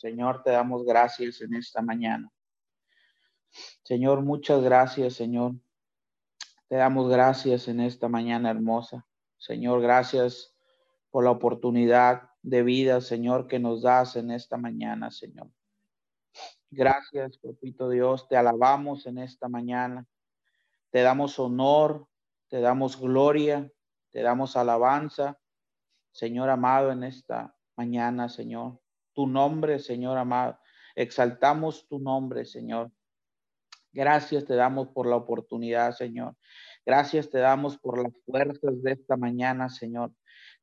[0.00, 2.32] Señor, te damos gracias en esta mañana.
[3.82, 5.56] Señor, muchas gracias, Señor.
[6.68, 9.06] Te damos gracias en esta mañana hermosa.
[9.36, 10.56] Señor, gracias
[11.10, 15.50] por la oportunidad de vida, Señor, que nos das en esta mañana, Señor.
[16.70, 20.06] Gracias, papito Dios, te alabamos en esta mañana.
[20.88, 22.06] Te damos honor,
[22.48, 23.70] te damos gloria,
[24.08, 25.38] te damos alabanza,
[26.10, 28.79] Señor amado, en esta mañana, Señor.
[29.20, 30.58] Tu nombre, Señor amado.
[30.94, 32.90] Exaltamos tu nombre, Señor.
[33.92, 36.36] Gracias te damos por la oportunidad, Señor.
[36.86, 40.14] Gracias te damos por las fuerzas de esta mañana, Señor.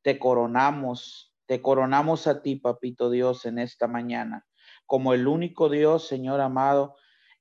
[0.02, 4.44] Te coronamos, te coronamos a ti, papito Dios, en esta mañana,
[4.88, 6.96] como el único Dios, Señor amado,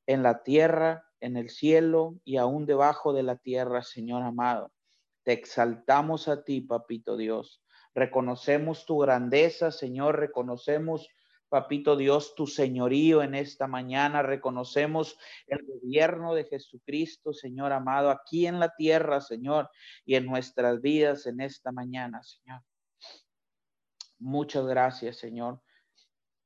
[0.05, 4.71] en la tierra en el cielo y aún debajo de la tierra, Señor amado.
[5.23, 7.63] Te exaltamos a ti, papito Dios.
[7.97, 10.19] Reconocemos tu grandeza, Señor.
[10.19, 11.09] Reconocemos,
[11.49, 14.21] papito Dios, tu señorío en esta mañana.
[14.21, 19.71] Reconocemos el gobierno de Jesucristo, Señor amado, aquí en la tierra, Señor,
[20.05, 22.61] y en nuestras vidas en esta mañana, Señor.
[24.19, 25.63] Muchas gracias, Señor.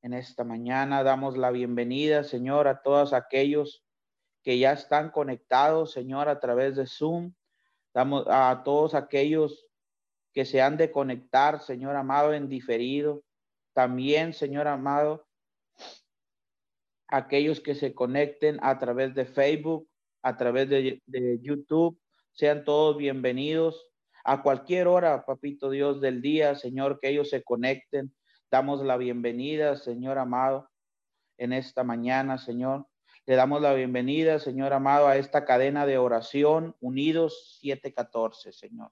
[0.03, 3.85] En esta mañana damos la bienvenida, Señor, a todos aquellos
[4.45, 7.35] que ya están conectados, Señor, a través de Zoom.
[7.93, 9.67] Damos a todos aquellos
[10.33, 13.23] que se han de conectar, Señor amado, en diferido.
[13.73, 15.27] También, Señor amado,
[17.09, 19.89] aquellos que se conecten a través de Facebook,
[20.23, 22.01] a través de, de YouTube,
[22.33, 23.87] sean todos bienvenidos.
[24.25, 28.15] A cualquier hora, papito Dios del día, Señor, que ellos se conecten.
[28.51, 30.71] Damos la bienvenida, Señor amado,
[31.39, 32.87] en esta mañana, Señor.
[33.27, 38.91] Le damos la bienvenida, Señor amado, a esta cadena de oración Unidos 714, Señor.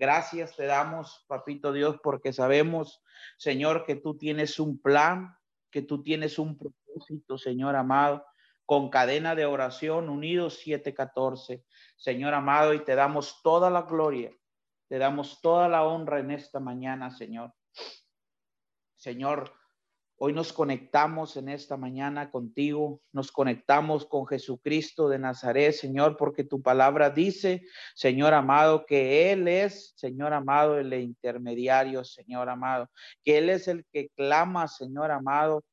[0.00, 3.02] Gracias te damos, papito Dios, porque sabemos,
[3.36, 5.36] Señor, que tú tienes un plan,
[5.70, 8.24] que tú tienes un propósito, Señor amado,
[8.64, 11.66] con cadena de oración Unidos 714,
[11.98, 14.34] Señor amado, y te damos toda la gloria,
[14.88, 17.52] te damos toda la honra en esta mañana, Señor.
[18.96, 19.52] Señor,
[20.22, 26.44] Hoy nos conectamos en esta mañana contigo, nos conectamos con Jesucristo de Nazaret, Señor, porque
[26.44, 27.62] tu palabra dice,
[27.94, 32.90] Señor amado, que Él es, Señor amado, el intermediario, Señor amado,
[33.24, 35.64] que Él es el que clama, Señor amado,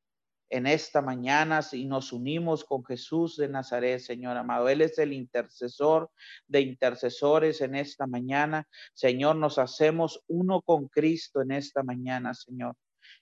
[0.49, 4.69] en esta mañana y nos unimos con Jesús de Nazaret, Señor amado.
[4.69, 6.09] Él es el intercesor
[6.47, 8.65] de intercesores en esta mañana.
[8.93, 12.77] Señor, nos hacemos uno con Cristo en esta mañana, Señor.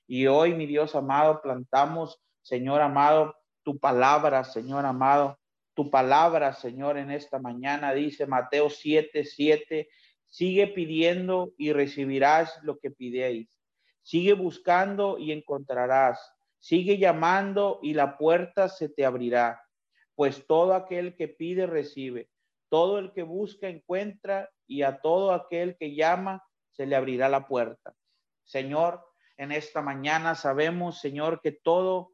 [0.08, 5.40] Y hoy, mi Dios amado, plantamos, Señor amado, tu palabra, Señor amado,
[5.74, 9.90] tu palabra, Señor, en esta mañana, dice Mateo 7, 7,
[10.28, 13.50] sigue pidiendo y recibirás lo que pidéis.
[14.02, 16.32] Sigue buscando y encontrarás.
[16.60, 19.62] Sigue llamando y la puerta se te abrirá.
[20.14, 22.30] Pues todo aquel que pide, recibe.
[22.70, 24.50] Todo el que busca, encuentra.
[24.68, 27.96] Y a todo aquel que llama, se le abrirá la puerta.
[28.44, 29.04] Señor,
[29.38, 30.36] en esta mañana.
[30.36, 32.12] Sabemos, Señor, que todo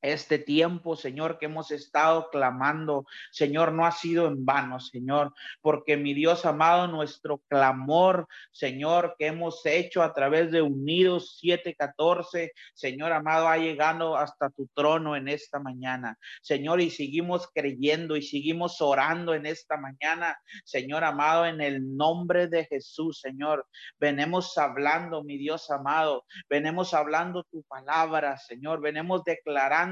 [0.00, 5.96] este tiempo, Señor, que hemos estado clamando, Señor, no ha sido en vano, Señor, porque
[5.96, 13.12] mi Dios amado, nuestro clamor, Señor, que hemos hecho a través de Unidos 714, Señor
[13.12, 18.80] amado, ha llegado hasta tu trono en esta mañana, Señor, y seguimos creyendo y seguimos
[18.80, 23.66] orando en esta mañana, Señor amado, en el nombre de Jesús, Señor,
[23.98, 29.87] venemos hablando, mi Dios amado, venemos hablando tu palabra, Señor, venemos declarando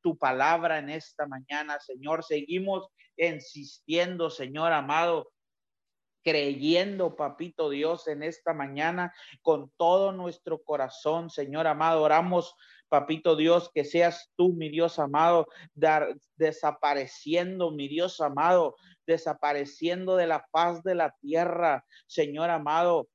[0.00, 2.24] tu palabra en esta mañana, Señor.
[2.24, 5.30] Seguimos insistiendo, Señor amado,
[6.24, 9.12] creyendo, papito Dios, en esta mañana
[9.42, 12.02] con todo nuestro corazón, Señor amado.
[12.02, 12.54] Oramos,
[12.88, 18.74] papito Dios, que seas tú, mi Dios amado, dar, desapareciendo, mi Dios amado,
[19.06, 23.08] desapareciendo de la paz de la tierra, Señor amado.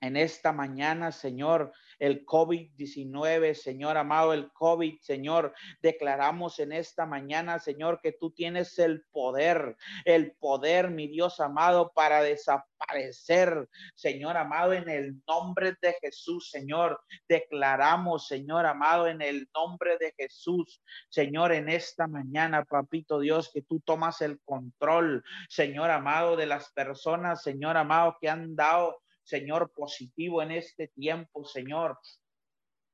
[0.00, 5.54] En esta mañana, Señor, el COVID-19, Señor amado, el COVID, Señor.
[5.82, 11.92] Declaramos en esta mañana, Señor, que tú tienes el poder, el poder, mi Dios amado,
[11.94, 17.00] para desaparecer, Señor amado, en el nombre de Jesús, Señor.
[17.28, 23.62] Declaramos, Señor amado, en el nombre de Jesús, Señor, en esta mañana, papito Dios, que
[23.62, 29.72] tú tomas el control, Señor amado, de las personas, Señor amado, que han dado Señor,
[29.74, 31.98] positivo en este tiempo, Señor.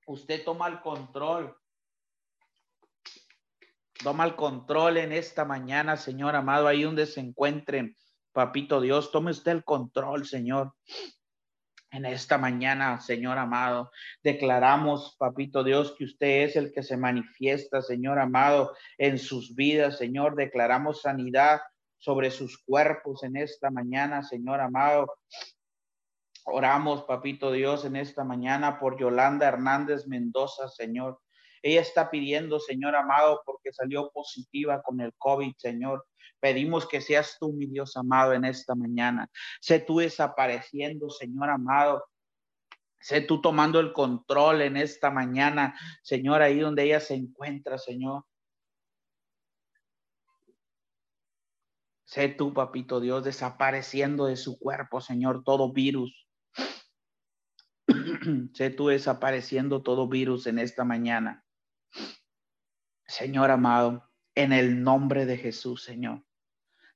[0.08, 1.56] Usted toma el control.
[4.02, 7.96] Toma el control en esta mañana, Señor amado, ahí donde se encuentren,
[8.32, 10.74] papito Dios, tome usted el control, Señor.
[11.92, 17.80] En esta mañana, Señor amado, declaramos, Papito Dios, que usted es el que se manifiesta,
[17.80, 20.34] Señor amado, en sus vidas, Señor.
[20.34, 21.60] Declaramos sanidad
[21.98, 25.06] sobre sus cuerpos en esta mañana, Señor amado.
[26.46, 31.20] Oramos, Papito Dios, en esta mañana por Yolanda Hernández Mendoza, Señor.
[31.62, 36.06] Ella está pidiendo, Señor amado, porque salió positiva con el COVID, Señor.
[36.40, 39.30] Pedimos que seas tú, mi Dios amado, en esta mañana.
[39.62, 42.04] Sé tú desapareciendo, Señor amado.
[43.00, 48.24] Sé tú tomando el control en esta mañana, Señor, ahí donde ella se encuentra, Señor.
[52.04, 56.23] Sé tú, papito Dios, desapareciendo de su cuerpo, Señor, todo virus.
[58.54, 61.44] sé tú desapareciendo todo virus en esta mañana.
[63.06, 66.24] Señor amado, en el nombre de Jesús, Señor.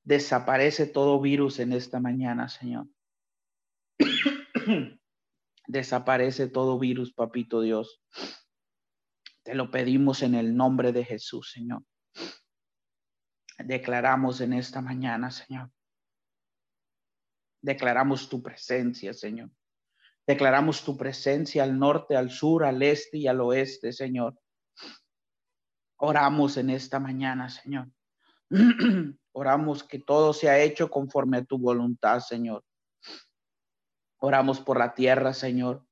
[0.03, 2.87] Desaparece todo virus en esta mañana, Señor.
[5.67, 8.01] Desaparece todo virus, papito Dios.
[9.43, 11.83] Te lo pedimos en el nombre de Jesús, Señor.
[13.57, 15.71] Declaramos en esta mañana, Señor.
[17.61, 19.51] Declaramos tu presencia, Señor.
[20.29, 24.39] Declaramos tu presencia al norte, al sur, al este y al oeste, Señor.
[25.97, 27.89] Oramos en esta mañana, Señor.
[29.31, 32.63] Oramos que todo sea hecho conforme a tu voluntad, Señor.
[34.19, 35.83] Oramos por la tierra, Señor.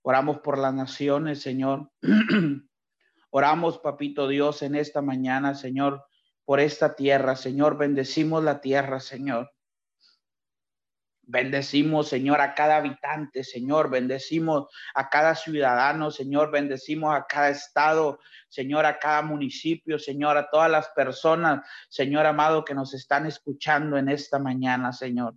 [0.00, 1.92] Oramos por las naciones, Señor.
[3.30, 6.02] Oramos, Papito Dios, en esta mañana, Señor,
[6.46, 7.76] por esta tierra, Señor.
[7.76, 9.52] Bendecimos la tierra, Señor.
[11.24, 13.90] Bendecimos, Señor, a cada habitante, Señor.
[13.90, 16.50] Bendecimos a cada ciudadano, Señor.
[16.50, 22.64] Bendecimos a cada estado, Señor, a cada municipio, Señor, a todas las personas, Señor amado,
[22.64, 25.36] que nos están escuchando en esta mañana, Señor.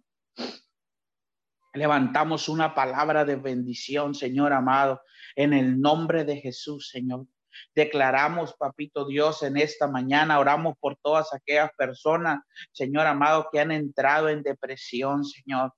[1.73, 5.01] Levantamos una palabra de bendición, Señor amado,
[5.35, 7.27] en el nombre de Jesús, Señor.
[7.73, 12.39] Declaramos, papito Dios, en esta mañana, oramos por todas aquellas personas,
[12.71, 15.73] Señor amado, que han entrado en depresión, Señor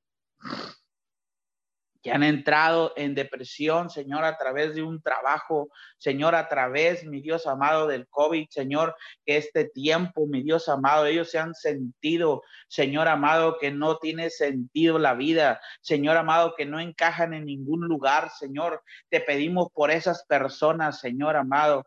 [2.01, 7.21] que han entrado en depresión, Señor, a través de un trabajo, Señor, a través, mi
[7.21, 8.95] Dios amado, del COVID, Señor,
[9.25, 14.29] que este tiempo, mi Dios amado, ellos se han sentido, Señor amado, que no tiene
[14.29, 18.83] sentido la vida, Señor amado, que no encajan en ningún lugar, Señor.
[19.09, 21.85] Te pedimos por esas personas, Señor amado,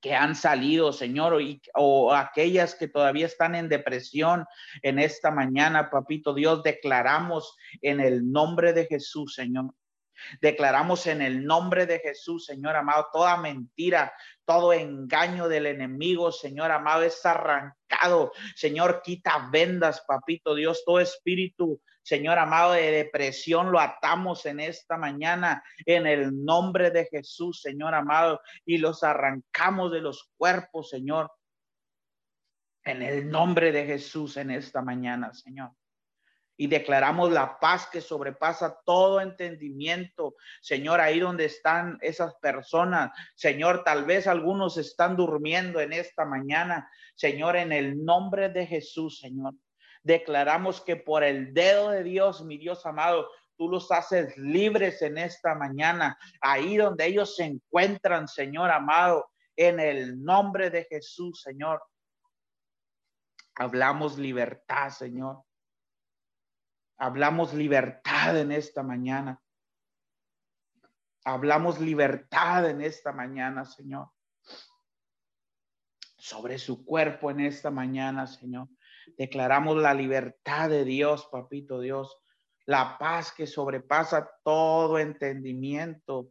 [0.00, 1.38] que han salido, Señor,
[1.74, 4.44] o aquellas que todavía están en depresión
[4.82, 9.72] en esta mañana, papito Dios, declaramos en el nombre de Jesús, Señor.
[10.40, 14.12] Declaramos en el nombre de Jesús, Señor amado, toda mentira,
[14.44, 18.32] todo engaño del enemigo, Señor amado, es arrancado.
[18.54, 24.96] Señor, quita vendas, papito Dios, todo espíritu Señor amado, de depresión lo atamos en esta
[24.96, 31.32] mañana en el nombre de Jesús, Señor amado, y los arrancamos de los cuerpos, Señor.
[32.84, 35.72] En el nombre de Jesús en esta mañana, Señor
[36.56, 40.36] y declaramos la paz que sobrepasa todo entendimiento.
[40.62, 46.88] Señor, ahí donde están esas personas, Señor, tal vez algunos están durmiendo en esta mañana.
[47.14, 49.52] Señor, en el nombre de Jesús, Señor,
[50.06, 55.18] Declaramos que por el dedo de Dios, mi Dios amado, tú los haces libres en
[55.18, 61.82] esta mañana, ahí donde ellos se encuentran, Señor amado, en el nombre de Jesús, Señor.
[63.56, 65.42] Hablamos libertad, Señor.
[66.98, 69.42] Hablamos libertad en esta mañana.
[71.24, 74.08] Hablamos libertad en esta mañana, Señor.
[76.16, 78.68] Sobre su cuerpo en esta mañana, Señor.
[79.16, 82.16] Declaramos la libertad de Dios, papito Dios,
[82.66, 86.30] la paz que sobrepasa todo entendimiento.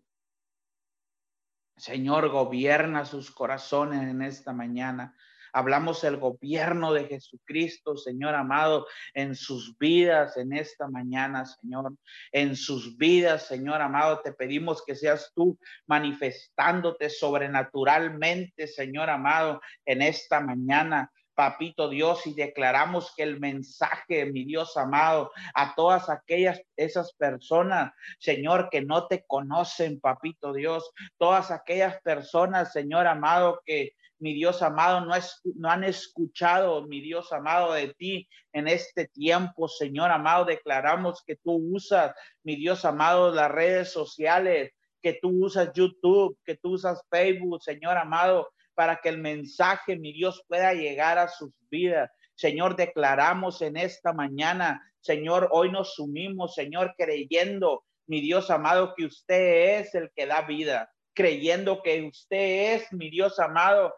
[1.78, 5.16] Señor, gobierna sus corazones en esta mañana.
[5.56, 11.94] Hablamos el gobierno de Jesucristo, Señor amado, en sus vidas en esta mañana, Señor.
[12.34, 20.02] En sus vidas, Señor amado, te pedimos que seas tú manifestándote sobrenaturalmente, Señor amado, en
[20.02, 26.62] esta mañana papito Dios, y declaramos que el mensaje, mi Dios amado, a todas aquellas,
[26.76, 33.92] esas personas, Señor, que no te conocen, papito Dios, todas aquellas personas, Señor amado, que
[34.18, 39.08] mi Dios amado, no, es, no han escuchado, mi Dios amado, de ti en este
[39.08, 45.46] tiempo, Señor amado, declaramos que tú usas, mi Dios amado, las redes sociales, que tú
[45.46, 50.74] usas YouTube, que tú usas Facebook, Señor amado, para que el mensaje, mi Dios, pueda
[50.74, 52.12] llegar a sus vidas.
[52.36, 59.06] Señor, declaramos en esta mañana, Señor, hoy nos sumimos, Señor, creyendo, mi Dios amado, que
[59.06, 63.94] usted es el que da vida, creyendo que usted es, mi Dios amado,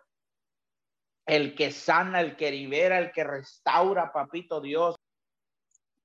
[1.25, 4.95] el que sana, el que libera, el que restaura, papito Dios.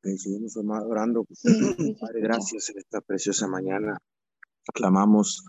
[0.02, 1.24] Seguimos orando.
[2.00, 3.98] Padre, gracias en esta preciosa mañana.
[4.74, 5.44] Clamamos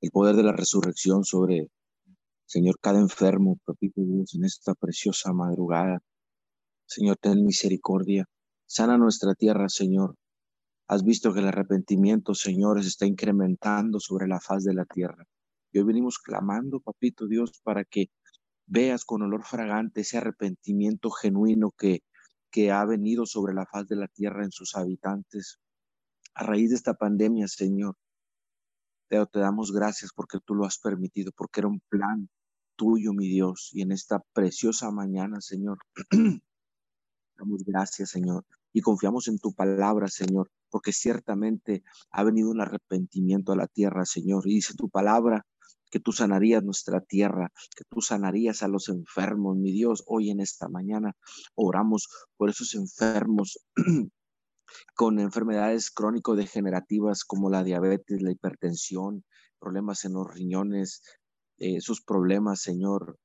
[0.00, 1.70] el poder de la resurrección sobre,
[2.46, 5.98] Señor, cada enfermo, papito Dios, en esta preciosa madrugada.
[6.86, 8.24] Señor, ten misericordia.
[8.66, 10.14] Sana nuestra tierra, Señor.
[10.88, 15.24] Has visto que el arrepentimiento, Señor, se está incrementando sobre la faz de la tierra.
[15.72, 18.06] Y hoy venimos clamando, papito Dios, para que
[18.66, 22.00] veas con olor fragante ese arrepentimiento genuino que,
[22.52, 25.58] que ha venido sobre la faz de la tierra en sus habitantes.
[26.34, 27.96] A raíz de esta pandemia, Señor,
[29.08, 32.28] te, te damos gracias porque tú lo has permitido, porque era un plan
[32.76, 33.70] tuyo, mi Dios.
[33.72, 35.78] Y en esta preciosa mañana, Señor,
[37.38, 38.44] damos gracias, Señor.
[38.72, 44.04] Y confiamos en tu palabra, Señor, porque ciertamente ha venido un arrepentimiento a la tierra,
[44.04, 44.46] Señor.
[44.46, 45.46] Y dice tu palabra
[45.90, 50.04] que tú sanarías nuestra tierra, que tú sanarías a los enfermos, mi Dios.
[50.06, 51.16] Hoy en esta mañana
[51.54, 53.58] oramos por esos enfermos
[54.94, 59.24] con enfermedades crónico-degenerativas como la diabetes, la hipertensión,
[59.58, 61.02] problemas en los riñones,
[61.58, 63.18] eh, esos problemas, Señor,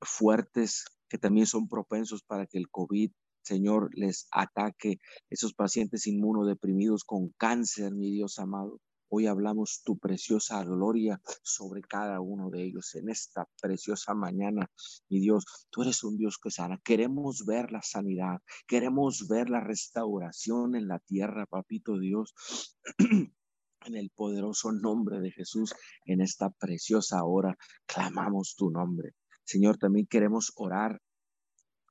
[0.00, 3.10] fuertes que también son propensos para que el COVID,
[3.42, 4.98] Señor, les ataque,
[5.30, 8.78] esos pacientes inmunodeprimidos con cáncer, mi Dios amado.
[9.12, 14.70] Hoy hablamos tu preciosa gloria sobre cada uno de ellos en esta preciosa mañana.
[15.08, 16.80] Mi Dios, tú eres un Dios que sana.
[16.84, 22.34] Queremos ver la sanidad, queremos ver la restauración en la tierra, papito Dios.
[23.86, 25.74] En el poderoso nombre de Jesús,
[26.04, 29.14] en esta preciosa hora, clamamos tu nombre.
[29.42, 31.00] Señor, también queremos orar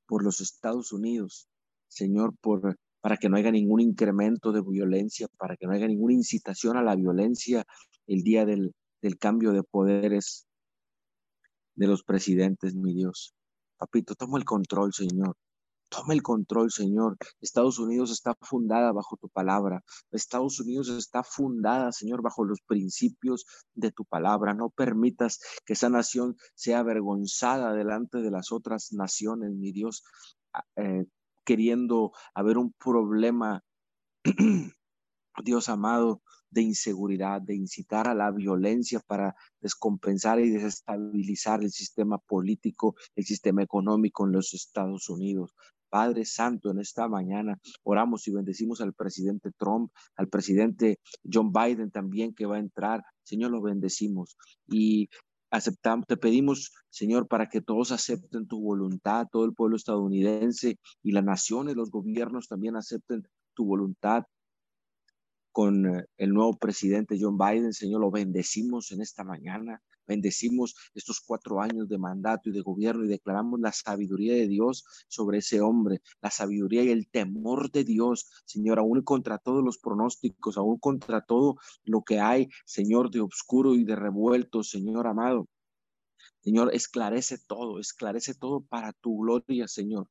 [0.06, 1.48] por los Estados Unidos.
[1.88, 6.14] Señor, por para que no haya ningún incremento de violencia, para que no haya ninguna
[6.14, 7.64] incitación a la violencia
[8.06, 8.74] el día del,
[9.18, 10.46] cambio de poderes
[11.74, 13.34] de los presidentes, mi Dios.
[13.78, 15.36] Papito, toma el control, Señor.
[15.88, 17.16] Toma el control, Señor.
[17.40, 19.82] Estados Unidos está fundada bajo tu palabra.
[20.12, 24.54] Estados Unidos está fundada, Señor, bajo los principios de tu palabra.
[24.54, 30.04] No permitas que esa nación sea avergonzada delante de las otras naciones, mi Dios.
[30.52, 31.06] Ah, eh,
[31.44, 33.62] queriendo haber un problema,
[35.44, 42.18] Dios amado, de inseguridad, de incitar a la violencia para descompensar y desestabilizar el sistema
[42.18, 45.54] político, el sistema económico en los Estados Unidos.
[45.88, 51.90] Padre Santo, en esta mañana oramos y bendecimos al presidente Trump, al presidente John Biden
[51.90, 53.04] también que va a entrar.
[53.24, 54.36] Señor, lo bendecimos.
[54.68, 55.08] Y
[55.50, 61.12] aceptamos, te pedimos, Señor, para que todos acepten tu voluntad, todo el pueblo estadounidense y
[61.12, 64.24] las naciones, los gobiernos también acepten tu voluntad
[65.52, 67.72] con eh, el nuevo presidente John Biden.
[67.72, 69.82] Señor, lo bendecimos en esta mañana.
[70.10, 74.84] Bendecimos estos cuatro años de mandato y de gobierno y declaramos la sabiduría de Dios
[75.06, 79.78] sobre ese hombre, la sabiduría y el temor de Dios, Señor, aún contra todos los
[79.78, 85.46] pronósticos, aún contra todo lo que hay, Señor, de oscuro y de revuelto, Señor amado.
[86.40, 90.08] Señor, esclarece todo, esclarece todo para tu gloria, Señor.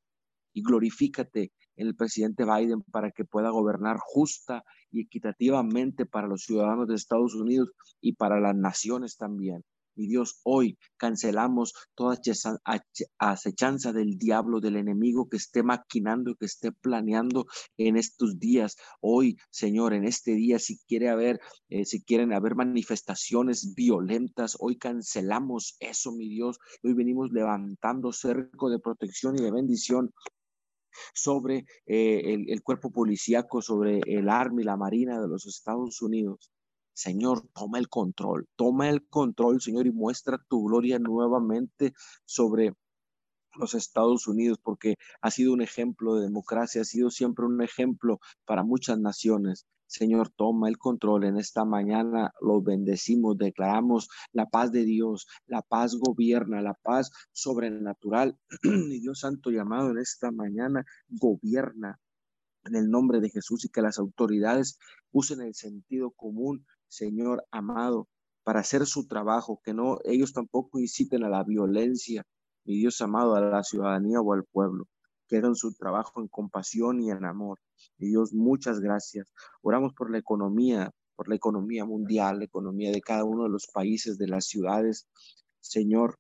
[0.53, 6.44] Y glorifícate en el presidente Biden para que pueda gobernar justa y equitativamente para los
[6.44, 9.62] ciudadanos de Estados Unidos y para las naciones también.
[10.00, 12.18] Y Dios, hoy cancelamos toda
[13.18, 18.77] acechanza del diablo, del enemigo que esté maquinando, que esté planeando en estos días.
[19.01, 24.77] Hoy, Señor, en este día, si quiere haber, eh, si quieren haber manifestaciones violentas, hoy
[24.77, 26.60] cancelamos eso, mi Dios.
[26.82, 30.13] Hoy venimos levantando cerco de protección y de bendición
[31.13, 36.01] sobre eh, el, el, cuerpo policíaco, sobre el arma y la marina de los Estados
[36.01, 36.51] Unidos.
[37.00, 41.94] Señor, toma el control, toma el control, Señor, y muestra tu gloria nuevamente
[42.25, 42.74] sobre
[43.58, 48.20] los Estados Unidos, porque ha sido un ejemplo de democracia, ha sido siempre un ejemplo
[48.44, 49.65] para muchas naciones.
[49.88, 55.62] Señor, toma el control en esta mañana, lo bendecimos, declaramos la paz de Dios, la
[55.62, 58.38] paz gobierna, la paz sobrenatural.
[58.63, 61.98] y Dios Santo llamado en esta mañana gobierna
[62.65, 64.77] en el nombre de Jesús y que las autoridades
[65.12, 68.08] usen el sentido común Señor amado,
[68.43, 72.24] para hacer su trabajo, que no ellos tampoco inciten a la violencia,
[72.65, 74.86] mi Dios amado, a la ciudadanía o al pueblo,
[75.27, 77.60] que hagan su trabajo en compasión y en amor.
[77.98, 79.31] Mi Dios, muchas gracias.
[79.62, 83.67] Oramos por la economía, por la economía mundial, la economía de cada uno de los
[83.67, 85.08] países, de las ciudades.
[85.60, 86.17] Señor,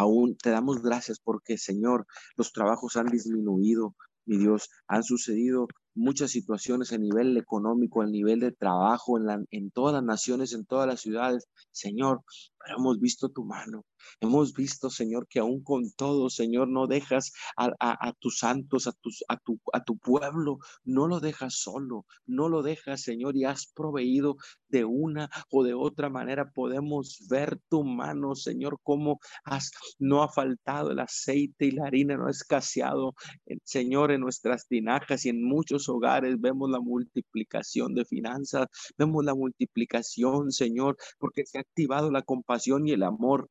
[0.00, 6.30] Aún te damos gracias porque, Señor, los trabajos han disminuido, mi Dios, han sucedido muchas
[6.30, 10.86] situaciones a nivel económico, a nivel de trabajo, en, en todas las naciones, en todas
[10.86, 12.22] las ciudades, Señor,
[12.62, 13.84] pero hemos visto tu mano.
[14.20, 19.24] Hemos visto, Señor, que aún con todo, Señor, no dejas a, tus santos, a, tus,
[19.28, 23.66] a, tu, a tu pueblo, no lo dejas solo, no lo dejas, Señor, y has
[23.66, 24.36] proveído
[24.68, 26.50] de una o de otra manera.
[26.50, 32.16] Podemos ver tu mano, Señor, cómo has, no ha faltado el aceite y la harina,
[32.16, 33.14] no ha escaseado,
[33.46, 39.24] eh, Señor, en nuestras tinajas y en muchos hogares vemos la multiplicación de finanzas, vemos
[39.24, 43.48] la multiplicación, Señor, porque se ha activado la compasión y el amor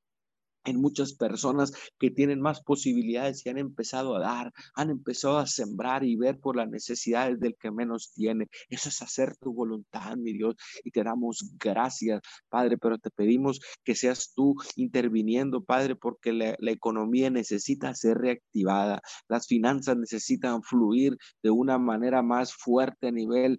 [0.65, 5.47] en muchas personas que tienen más posibilidades y han empezado a dar, han empezado a
[5.47, 8.47] sembrar y ver por las necesidades del que menos tiene.
[8.67, 13.61] Eso es hacer tu voluntad, mi Dios, y te damos gracias, Padre, pero te pedimos
[13.85, 21.15] que seas tú interviniendo, Padre, porque la, economía necesita ser reactivada, las finanzas necesitan fluir
[21.41, 23.57] de una manera más fuerte a nivel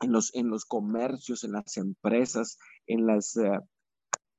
[0.00, 3.36] en los, en los comercios, en las empresas, en las...
[3.36, 3.58] Eh,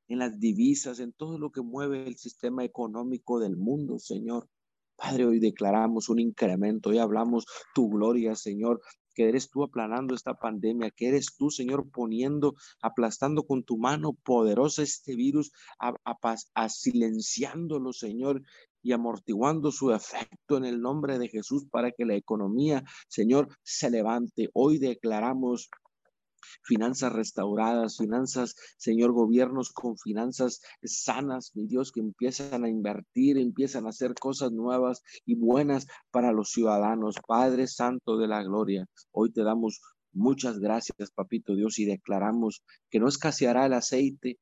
[0.07, 4.49] en las divisas, en todo lo que mueve el sistema económico del mundo, Señor.
[4.95, 8.79] Padre, hoy declaramos un incremento, hoy hablamos tu gloria, Señor,
[9.13, 14.13] que eres tú aplanando esta pandemia, que eres tú, Señor, poniendo, aplastando con tu mano
[14.13, 15.93] poderosa este virus, a,
[16.53, 18.41] a, silenciándolo, Señor,
[18.81, 23.89] y amortiguando su efecto en el nombre de Jesús para que la economía, Señor, se
[23.89, 24.49] levante.
[24.53, 25.69] Hoy declaramos
[26.63, 33.85] finanzas restauradas, finanzas, Señor, gobiernos con finanzas sanas, mi Dios, que empiezan a invertir, empiezan
[33.85, 37.15] a hacer cosas nuevas y buenas para los ciudadanos.
[37.27, 39.81] Padre Santo de la Gloria, hoy te damos
[40.13, 44.37] muchas gracias, Papito Dios, y declaramos que no escaseará el aceite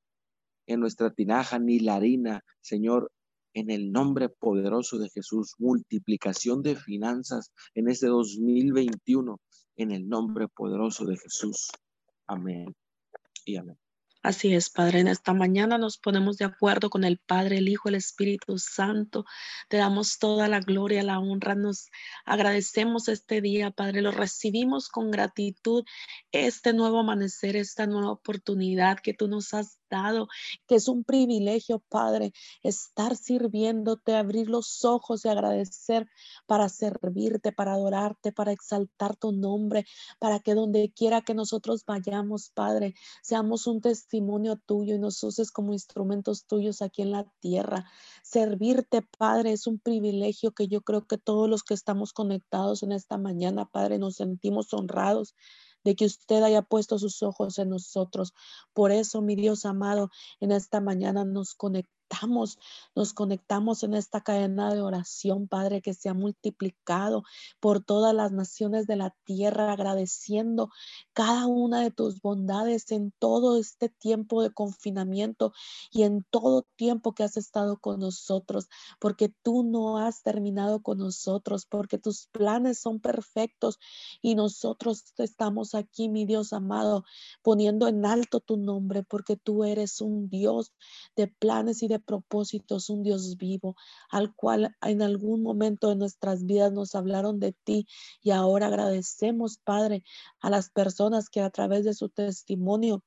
[0.67, 3.11] en nuestra tinaja ni la harina, Señor,
[3.53, 9.39] en el nombre poderoso de Jesús, multiplicación de finanzas en este 2021,
[9.75, 11.69] en el nombre poderoso de Jesús.
[12.31, 12.73] Amén
[13.43, 13.77] y amén.
[14.23, 15.01] Así es, Padre.
[15.01, 19.25] En esta mañana nos ponemos de acuerdo con el Padre, el Hijo, el Espíritu Santo.
[19.67, 21.55] Te damos toda la gloria, la honra.
[21.55, 21.87] Nos
[22.23, 24.01] agradecemos este día, Padre.
[24.01, 25.83] Lo recibimos con gratitud,
[26.31, 29.80] este nuevo amanecer, esta nueva oportunidad que tú nos has
[30.67, 36.07] que es un privilegio, Padre, estar sirviéndote, abrir los ojos y agradecer
[36.45, 39.85] para servirte, para adorarte, para exaltar tu nombre,
[40.19, 45.51] para que donde quiera que nosotros vayamos, Padre, seamos un testimonio tuyo y nos uses
[45.51, 47.85] como instrumentos tuyos aquí en la tierra.
[48.23, 52.91] Servirte, Padre, es un privilegio que yo creo que todos los que estamos conectados en
[52.91, 55.35] esta mañana, Padre, nos sentimos honrados
[55.83, 58.33] de que usted haya puesto sus ojos en nosotros.
[58.73, 62.00] Por eso, mi Dios amado, en esta mañana nos conectamos
[62.95, 67.23] nos conectamos en esta cadena de oración, Padre, que se ha multiplicado
[67.59, 70.69] por todas las naciones de la tierra, agradeciendo
[71.13, 75.53] cada una de tus bondades en todo este tiempo de confinamiento
[75.91, 78.67] y en todo tiempo que has estado con nosotros,
[78.99, 83.79] porque tú no has terminado con nosotros, porque tus planes son perfectos
[84.21, 87.05] y nosotros estamos aquí, mi Dios amado,
[87.41, 90.73] poniendo en alto tu nombre, porque tú eres un Dios
[91.15, 93.75] de planes y de propósitos, un Dios vivo,
[94.09, 97.87] al cual en algún momento de nuestras vidas nos hablaron de ti
[98.21, 100.03] y ahora agradecemos, Padre,
[100.41, 103.03] a las personas que a través de su testimonio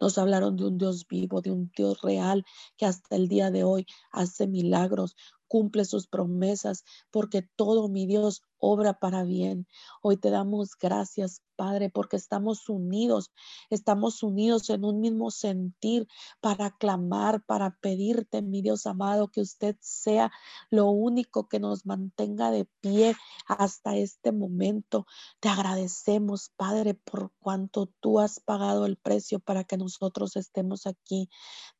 [0.00, 2.44] nos hablaron de un Dios vivo, de un Dios real
[2.76, 5.16] que hasta el día de hoy hace milagros,
[5.48, 9.66] cumple sus promesas, porque todo mi Dios obra para bien.
[10.02, 13.32] Hoy te damos gracias, Padre, porque estamos unidos,
[13.70, 16.06] estamos unidos en un mismo sentir
[16.40, 20.30] para clamar, para pedirte, mi Dios amado, que usted sea
[20.70, 23.16] lo único que nos mantenga de pie
[23.48, 25.06] hasta este momento.
[25.40, 31.28] Te agradecemos, Padre, por cuanto tú has pagado el precio para que nosotros estemos aquí.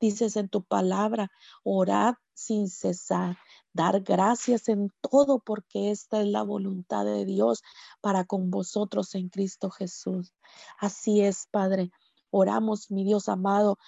[0.01, 1.31] Dices en tu palabra,
[1.63, 3.39] orad sin cesar,
[3.73, 7.63] dar gracias en todo porque esta es la voluntad de Dios
[8.01, 10.33] para con vosotros en Cristo Jesús.
[10.79, 11.91] Así es, Padre.
[12.31, 13.79] Oramos, mi Dios amado,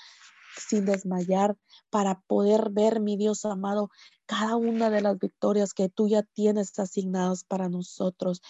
[0.57, 1.57] sin desmayar,
[1.91, 3.91] para poder ver, mi Dios amado,
[4.27, 8.41] cada una de las victorias que tú ya tienes asignadas para nosotros.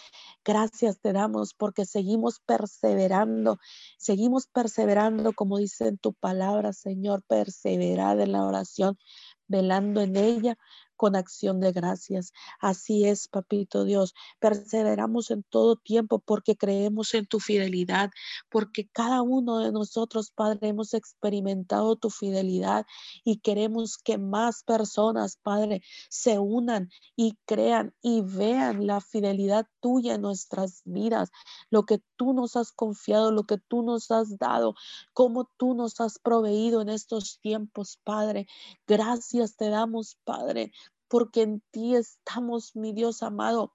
[0.45, 3.59] Gracias te damos porque seguimos perseverando,
[3.99, 8.99] seguimos perseverando, como dice en tu palabra, Señor, perseverar en la oración
[9.47, 10.57] velando en ella
[10.97, 12.33] con acción de gracias.
[12.61, 14.15] Así es, papito Dios.
[14.39, 18.11] Perseveramos en todo tiempo porque creemos en tu fidelidad,
[18.51, 22.87] porque cada uno de nosotros, Padre, hemos experimentado tu fidelidad
[23.25, 30.15] y queremos que más personas, Padre, se unan y crean y vean la fidelidad tuya
[30.15, 31.31] en nuestras vidas,
[31.71, 34.75] lo que tú nos has confiado, lo que tú nos has dado,
[35.13, 38.47] cómo tú nos has proveído en estos tiempos, Padre.
[38.87, 40.73] Gracias te damos, Padre,
[41.15, 43.73] porque en ti estamos, mi Dios amado.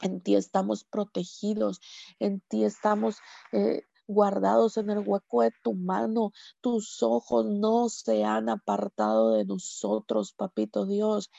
[0.00, 1.82] En ti estamos protegidos,
[2.18, 3.18] en ti estamos
[3.52, 6.32] eh, guardados en el hueco de tu mano.
[6.60, 11.30] Tus ojos no se han apartado de nosotros, papito Dios.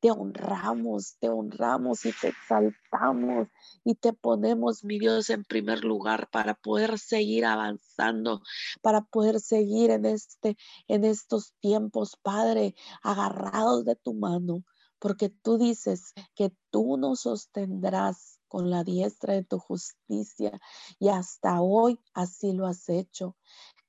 [0.00, 3.48] Te honramos, te honramos y te exaltamos
[3.84, 8.42] y te ponemos, mi Dios, en primer lugar para poder seguir avanzando,
[8.82, 10.56] para poder seguir en este
[10.88, 14.64] en estos tiempos, Padre, agarrados de tu mano,
[14.98, 20.60] porque tú dices que tú nos sostendrás con la diestra de tu justicia
[21.00, 23.36] y hasta hoy así lo has hecho.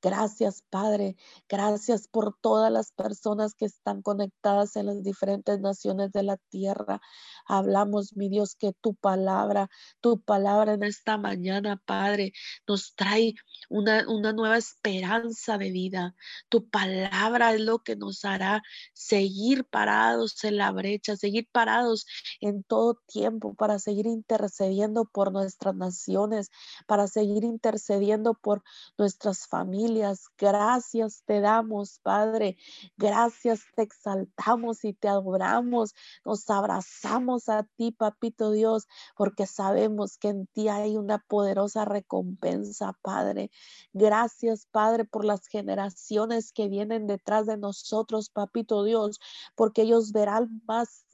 [0.05, 1.15] Gracias, Padre.
[1.49, 7.01] Gracias por todas las personas que están conectadas en las diferentes naciones de la tierra.
[7.47, 9.67] Hablamos, mi Dios, que tu palabra,
[10.01, 12.33] tu palabra en esta mañana, Padre,
[12.67, 13.33] nos trae
[13.67, 16.13] una, una nueva esperanza de vida.
[16.49, 18.61] Tu palabra es lo que nos hará
[18.93, 22.05] seguir parados en la brecha, seguir parados
[22.41, 26.51] en todo tiempo para seguir intercediendo por nuestras naciones,
[26.85, 28.61] para seguir intercediendo por
[28.99, 29.94] nuestras familias
[30.37, 32.57] Gracias te damos, Padre.
[32.97, 35.93] Gracias te exaltamos y te adoramos.
[36.23, 42.97] Nos abrazamos a ti, Papito Dios, porque sabemos que en ti hay una poderosa recompensa,
[43.01, 43.51] Padre.
[43.93, 49.19] Gracias, Padre, por las generaciones que vienen detrás de nosotros, Papito Dios,
[49.55, 51.05] porque ellos verán más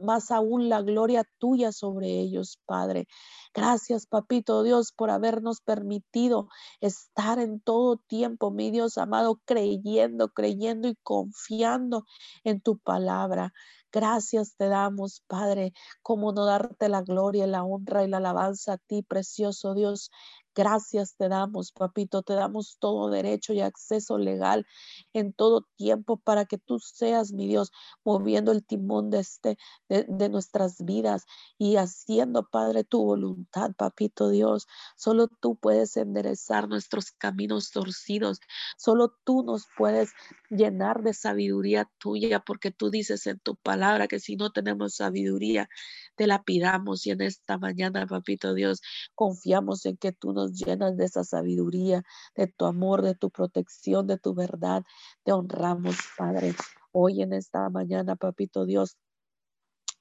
[0.00, 3.06] más aún la gloria tuya sobre ellos, Padre.
[3.54, 6.48] Gracias, Papito Dios, por habernos permitido
[6.80, 12.04] estar en todo tiempo, mi Dios amado, creyendo, creyendo y confiando
[12.44, 13.52] en tu palabra.
[13.92, 18.78] Gracias te damos, Padre, como no darte la gloria, la honra y la alabanza a
[18.78, 20.10] ti, precioso Dios.
[20.54, 24.66] Gracias te damos, papito, te damos todo derecho y acceso legal
[25.12, 27.72] en todo tiempo para que tú seas, mi Dios,
[28.04, 31.24] moviendo el timón de, este, de, nuestras vidas
[31.58, 34.66] y haciendo, Padre, tu voluntad, papito Dios.
[34.96, 38.38] Solo tú puedes enderezar nuestros caminos torcidos.
[38.78, 40.12] Solo tú nos puedes
[40.50, 45.68] llenar de sabiduría tuya, porque tú dices en tu palabra que si no tenemos sabiduría,
[46.16, 48.80] te la pidamos y en esta mañana, papito Dios,
[49.14, 52.04] confiamos en que tú nos llenas de esa sabiduría,
[52.34, 54.84] de tu amor, de tu protección, de tu verdad.
[55.22, 56.54] Te honramos, Padre.
[56.92, 58.96] Hoy en esta mañana, papito Dios,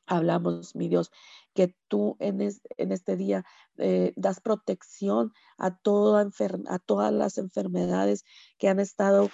[0.05, 1.11] hablamos, mi Dios,
[1.53, 3.45] que tú en, este día
[3.77, 6.29] eh, das protección a, toda
[6.67, 8.25] a todas las enfermedades
[8.57, 9.29] que han estado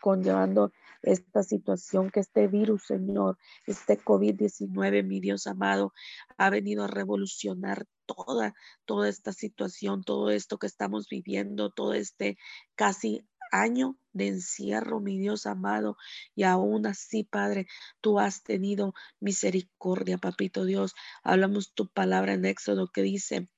[0.00, 5.92] conllevando esta situación, que este virus, Señor, este COVID-19, mi Dios amado,
[6.36, 8.54] ha venido a revolucionar toda,
[8.84, 12.38] toda esta situación, todo esto que estamos viviendo, todo este
[12.74, 15.96] casi año de encierro, mi Dios amado,
[16.34, 17.66] y aún así, Padre,
[18.00, 20.94] tú has tenido misericordia, papito Dios.
[21.22, 23.48] Hablamos tu palabra en Éxodo que dice,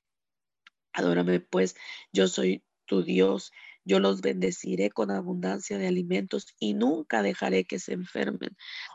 [0.93, 1.77] adórame pues,
[2.13, 3.53] yo soy tu Dios
[3.89, 8.51] yo los bendeciré con abundancia de alimentos y nunca dejaré que se enfermen.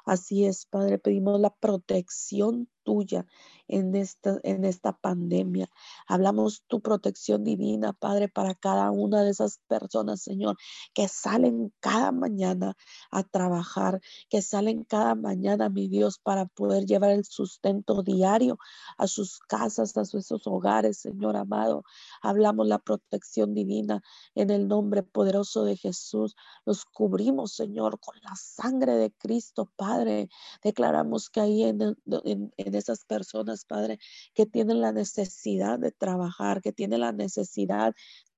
[0.05, 3.25] Así es, Padre, pedimos la protección tuya
[3.67, 5.69] en esta, en esta pandemia.
[6.07, 10.57] Hablamos tu protección divina, Padre, para cada una de esas personas, Señor,
[10.93, 12.75] que salen cada mañana
[13.11, 18.57] a trabajar, que salen cada mañana, mi Dios, para poder llevar el sustento diario
[18.97, 21.83] a sus casas, a sus hogares, Señor amado.
[22.21, 24.01] Hablamos la protección divina
[24.35, 26.35] en el nombre poderoso de Jesús.
[26.65, 30.29] Los cubrimos, Señor, con la sangre de Cristo, Padre.
[30.63, 33.99] Declaramos que ahí en, en esas personas, Padre,
[34.33, 37.93] que tienen la necesidad de trabajar, que tienen la necesidad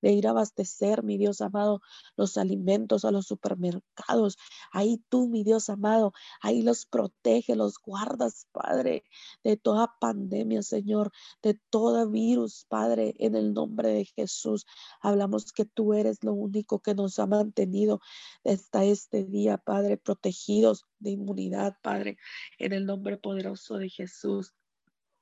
[0.05, 1.81] de ir a abastecer, mi Dios amado,
[2.15, 4.37] los alimentos a los supermercados.
[4.71, 9.03] Ahí tú, mi Dios amado, ahí los protege, los guardas, Padre,
[9.43, 14.67] de toda pandemia, Señor, de todo virus, Padre, en el nombre de Jesús.
[15.01, 17.99] Hablamos que tú eres lo único que nos ha mantenido
[18.43, 22.19] hasta este día, Padre, protegidos de inmunidad, Padre,
[22.59, 24.53] en el nombre poderoso de Jesús.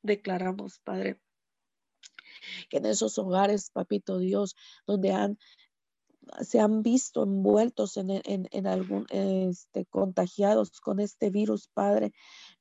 [0.02, 1.22] Declaramos, Padre,
[2.70, 5.38] que en esos hogares, papito Dios, donde han
[6.42, 12.14] se han visto envueltos en, en, en algún, este, contagiados con este virus, Padre.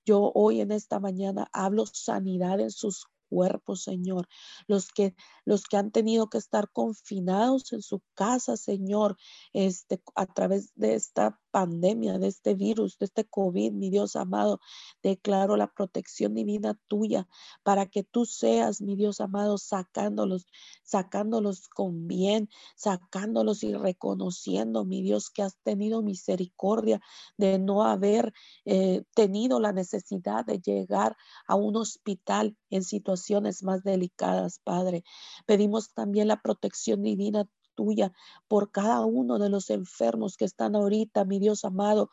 [0.05, 4.29] Yo hoy en esta mañana hablo sanidad en sus cuerpo, Señor.
[4.67, 5.15] Los que,
[5.47, 9.17] los que han tenido que estar confinados en su casa, Señor,
[9.55, 14.61] este, a través de esta pandemia, de este virus, de este COVID, mi Dios amado,
[15.03, 17.29] declaro la protección divina tuya
[17.62, 20.47] para que tú seas, mi Dios amado, sacándolos,
[20.83, 27.01] sacándolos con bien, sacándolos y reconociendo, mi Dios, que has tenido misericordia
[27.37, 28.33] de no haber
[28.65, 35.05] eh, tenido la necesidad de llegar a un hospital en situaciones más delicadas, Padre.
[35.47, 38.13] Pedimos también la protección divina tuya
[38.49, 42.11] por cada uno de los enfermos que están ahorita, mi Dios amado,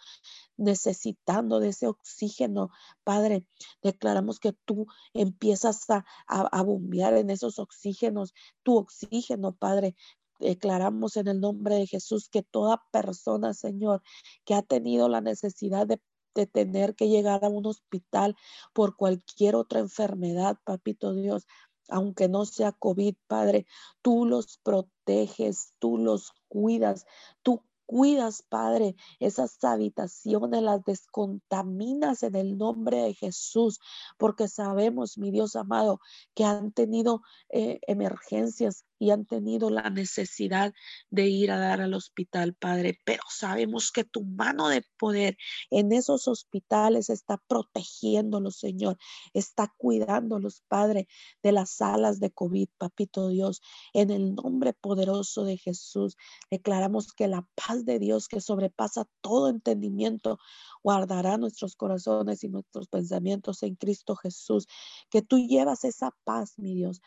[0.57, 2.69] necesitando de ese oxígeno.
[3.03, 3.45] Padre,
[3.81, 9.95] declaramos que tú empiezas a, a, bombear en esos oxígenos, tu oxígeno, Padre,
[10.39, 14.01] declaramos en el nombre de Jesús que toda persona, Señor,
[14.45, 16.01] que ha tenido la necesidad de,
[16.35, 18.35] de, tener que llegar a un hospital
[18.73, 21.45] por cualquier otra enfermedad, papito Dios,
[21.89, 23.65] aunque no sea COVID, Padre,
[24.01, 27.05] tú los proteges, tú los cuidas,
[27.41, 33.79] tú cuidas, Padre, esas habitaciones, las descontaminas en el nombre de Jesús,
[34.19, 35.99] porque sabemos, mi Dios amado,
[36.35, 40.73] que han tenido eh, emergencias y han tenido la necesidad
[41.09, 42.99] de ir a dar al hospital, Padre.
[43.05, 45.37] Pero sabemos que tu mano de poder
[45.71, 48.97] en esos hospitales está protegiéndolos, Señor.
[49.33, 51.07] Está cuidándolos, Padre,
[51.41, 53.61] de las salas de COVID, Papito Dios.
[53.93, 56.17] En el nombre poderoso de Jesús,
[56.51, 60.39] declaramos que la paz de Dios que sobrepasa todo entendimiento
[60.83, 64.67] guardará nuestros corazones y nuestros pensamientos en Cristo Jesús.
[65.09, 67.01] Que tú llevas esa paz, mi Dios,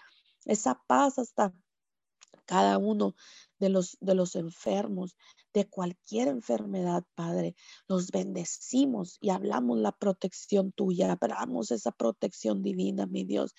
[0.45, 1.55] esa paz hasta
[2.47, 3.15] cada uno
[3.63, 5.17] de los, de los enfermos,
[5.55, 7.55] de cualquier enfermedad, Padre.
[7.87, 13.55] Los bendecimos y hablamos la protección tuya, hablamos esa protección divina, mi Dios.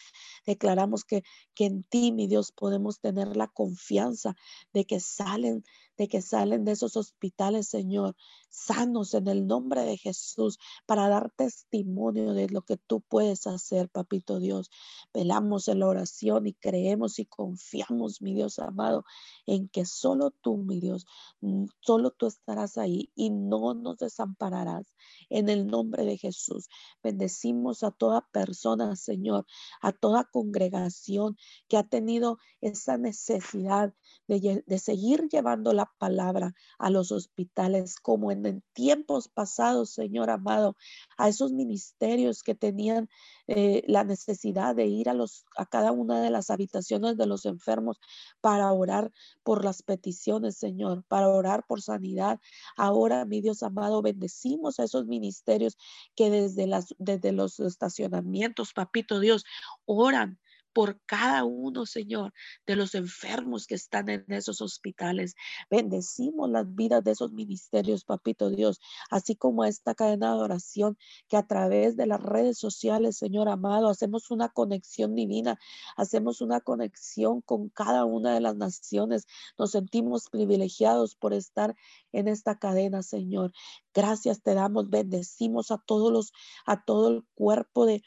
[0.45, 1.23] Declaramos que,
[1.55, 4.35] que en ti, mi Dios, podemos tener la confianza
[4.73, 5.63] de que salen
[5.97, 8.15] de que salen de esos hospitales, Señor,
[8.49, 13.89] sanos en el nombre de Jesús, para dar testimonio de lo que tú puedes hacer,
[13.89, 14.69] Papito Dios.
[15.13, 19.05] Velamos en la oración y creemos y confiamos, mi Dios amado,
[19.45, 21.05] en que solo tú, mi Dios,
[21.41, 24.93] mm, solo tú estarás ahí y no nos desampararás.
[25.29, 26.67] En el nombre de Jesús,
[27.01, 29.45] bendecimos a toda persona, Señor,
[29.81, 33.93] a toda congregación que ha tenido esa necesidad
[34.27, 40.75] de, seguir llevando la palabra a los hospitales, como en, tiempos pasados, Señor amado,
[41.17, 43.09] a esos ministerios que tenían
[43.47, 47.45] eh, la necesidad de ir a, los, a cada una de las habitaciones de los
[47.45, 47.99] enfermos
[48.41, 49.11] para orar
[49.43, 52.39] por las peticiones, Señor, para orar por sanidad.
[52.77, 55.77] Ahora, mi Dios amado, bendecimos a esos ministerios
[56.15, 59.45] que desde, las, desde los estacionamientos, papito Dios,
[59.85, 60.39] oran
[60.73, 62.33] por cada uno, Señor,
[62.65, 65.35] de los enfermos que están en esos hospitales.
[65.69, 70.97] Bendecimos las vidas de esos ministerios, papito Dios, así como esta cadena de oración
[71.29, 75.59] que a través de las redes sociales, Señor amado, hacemos una conexión divina,
[75.95, 79.27] hacemos una conexión con cada una de las naciones.
[79.57, 81.75] Nos sentimos privilegiados por estar
[82.11, 83.53] en esta cadena, Señor.
[83.93, 86.33] Gracias te damos, bendecimos a todos los,
[86.65, 88.01] a todo el cuerpo de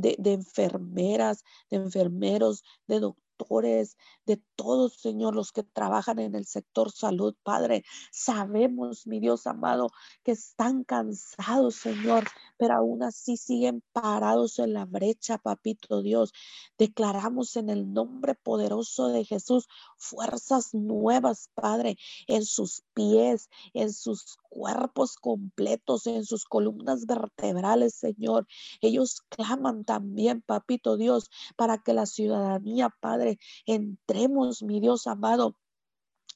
[0.00, 6.92] de, enfermeras, de enfermeros, de doctores, de todos, Señor, los que trabajan en el sector
[6.92, 7.84] salud, Padre.
[8.12, 9.90] Sabemos, mi Dios amado,
[10.22, 12.24] que están cansados, Señor,
[12.56, 16.32] pero aún así siguen parados en la brecha, papito Dios.
[16.78, 21.96] Declaramos en el nombre poderoso de Jesús fuerzas nuevas, Padre,
[22.28, 28.46] en sus pies, en sus cuerpos completos, en sus columnas vertebrales, Señor.
[28.82, 35.56] Ellos claman también, papito Dios, para que la ciudadanía, Padre, entremos, mi Dios amado,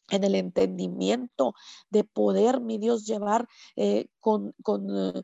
[0.09, 1.55] en el entendimiento
[1.91, 5.23] de poder, mi Dios, llevar eh, con, con eh,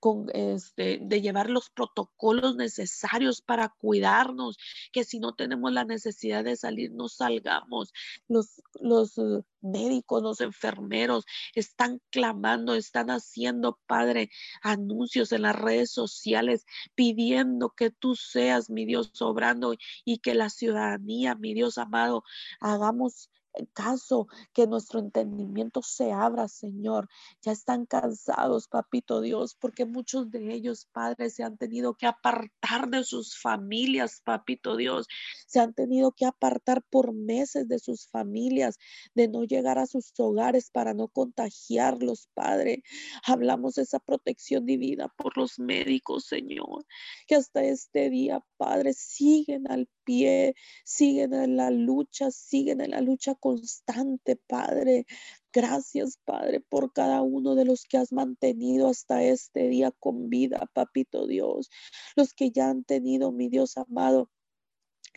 [0.00, 4.56] con este, de llevar los protocolos necesarios para cuidarnos,
[4.92, 7.92] que si no tenemos la necesidad de salir, no salgamos.
[8.26, 14.30] Los, los eh, médicos, los enfermeros están clamando, están haciendo, Padre,
[14.62, 20.50] anuncios en las redes sociales pidiendo que tú seas, mi Dios, obrando y que la
[20.50, 22.24] ciudadanía, mi Dios amado,
[22.60, 23.28] hagamos
[23.72, 27.08] caso que nuestro entendimiento se abra, Señor.
[27.42, 32.88] Ya están cansados, papito Dios, porque muchos de ellos, padres, se han tenido que apartar
[32.88, 35.06] de sus familias, papito Dios.
[35.46, 38.78] Se han tenido que apartar por meses de sus familias,
[39.14, 42.82] de no llegar a sus hogares para no contagiarlos, Padre.
[43.26, 46.84] Hablamos de esa protección divina por los médicos, Señor,
[47.26, 53.00] que hasta este día, Padre, siguen al pie, siguen en la lucha, siguen en la
[53.00, 55.06] lucha constante, Padre.
[55.52, 60.68] Gracias, Padre, por cada uno de los que has mantenido hasta este día con vida,
[60.74, 61.70] Papito Dios.
[62.16, 64.30] Los que ya han tenido, mi Dios amado,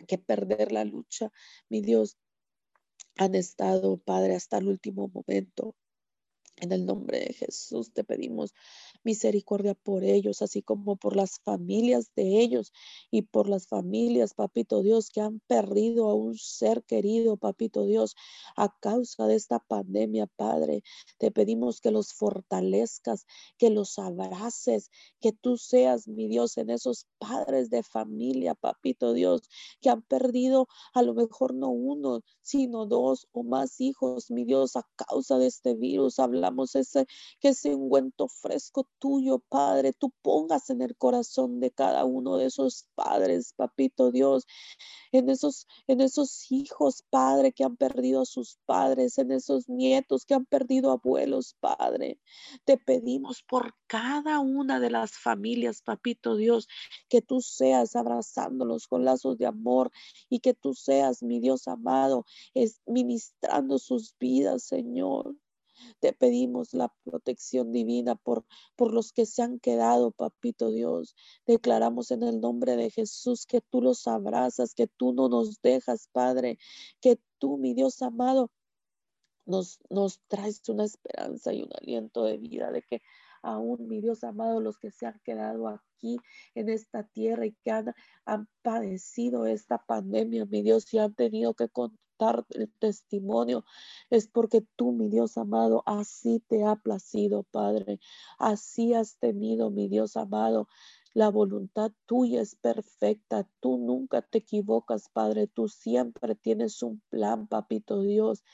[0.08, 1.30] que perder la lucha,
[1.68, 2.16] mi Dios,
[3.16, 5.76] han estado, Padre, hasta el último momento.
[6.60, 8.54] En el nombre de Jesús te pedimos
[9.02, 12.72] misericordia por ellos, así como por las familias de ellos
[13.10, 18.14] y por las familias, papito Dios, que han perdido a un ser querido, papito Dios,
[18.56, 20.82] a causa de esta pandemia, Padre.
[21.18, 23.26] Te pedimos que los fortalezcas,
[23.58, 24.90] que los abraces,
[25.20, 29.42] que tú seas, mi Dios, en esos padres de familia, papito Dios,
[29.80, 34.76] que han perdido a lo mejor no uno, sino dos o más hijos, mi Dios,
[34.76, 36.20] a causa de este virus.
[37.40, 42.46] Que ese ungüento fresco tuyo, Padre, tú pongas en el corazón de cada uno de
[42.46, 44.46] esos padres, papito Dios,
[45.12, 50.24] en esos, en esos hijos, Padre, que han perdido a sus padres, en esos nietos
[50.24, 52.18] que han perdido abuelos, Padre.
[52.64, 56.68] Te pedimos por cada una de las familias, papito Dios,
[57.08, 59.90] que tú seas abrazándolos con lazos de amor
[60.28, 65.36] y que tú seas, mi Dios amado, es ministrando sus vidas, Señor.
[66.00, 68.44] Te pedimos la protección divina por,
[68.76, 71.14] por los que se han quedado, papito Dios.
[71.46, 76.08] Declaramos en el nombre de Jesús que tú los abrazas, que tú no nos dejas,
[76.12, 76.58] Padre,
[77.00, 78.50] que tú, mi Dios amado,
[79.46, 83.02] nos, nos traes una esperanza y un aliento de vida, de que
[83.44, 86.18] aún, mi Dios amado, los que se han quedado aquí
[86.54, 87.94] en esta tierra y que han,
[88.62, 93.64] padecido esta pandemia, mi Dios, y han tenido que contar el testimonio,
[94.10, 98.00] es porque tú, mi Dios amado, así te ha placido, Padre.
[98.38, 100.68] Así has tenido, mi Dios amado,
[101.14, 103.48] la voluntad tuya es perfecta.
[103.60, 105.46] Tú nunca te equivocas, Padre.
[105.46, 108.44] Tú siempre tienes un plan, Papito Dios.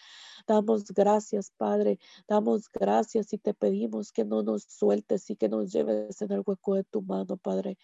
[0.47, 1.99] Damos gracias, Padre.
[2.29, 6.43] Damos gracias y te pedimos que no nos sueltes y que nos lleves en el
[6.45, 7.79] hueco de tu mano, Padre.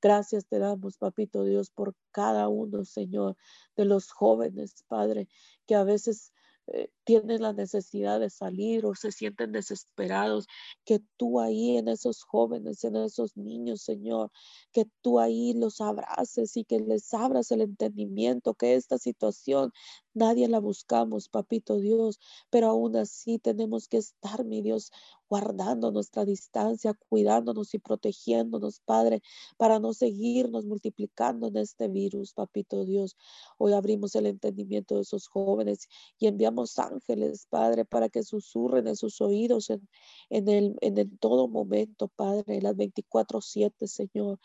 [0.00, 3.36] Gracias te damos, Papito Dios, por cada uno, Señor,
[3.76, 5.28] de los jóvenes, Padre,
[5.66, 6.32] que a veces
[6.72, 10.46] eh, tienen la necesidad de salir o se sienten desesperados,
[10.84, 14.30] que tú ahí en esos jóvenes, en esos niños, Señor,
[14.72, 19.72] que tú ahí los abraces y que les abras el entendimiento que esta situación
[20.14, 22.20] nadie la buscamos, papito Dios,
[22.50, 24.92] pero aún así tenemos que estar, mi Dios,
[25.28, 29.22] guardando nuestra distancia, cuidándonos y protegiéndonos, Padre,
[29.56, 33.16] para no seguirnos multiplicando en este virus, papito Dios.
[33.56, 38.96] Hoy abrimos el entendimiento de esos jóvenes y enviamos ángeles, Padre, para que susurren en
[38.96, 39.88] sus oídos en,
[40.30, 44.40] en, el, en todo momento, Padre, las 24-7, Señor.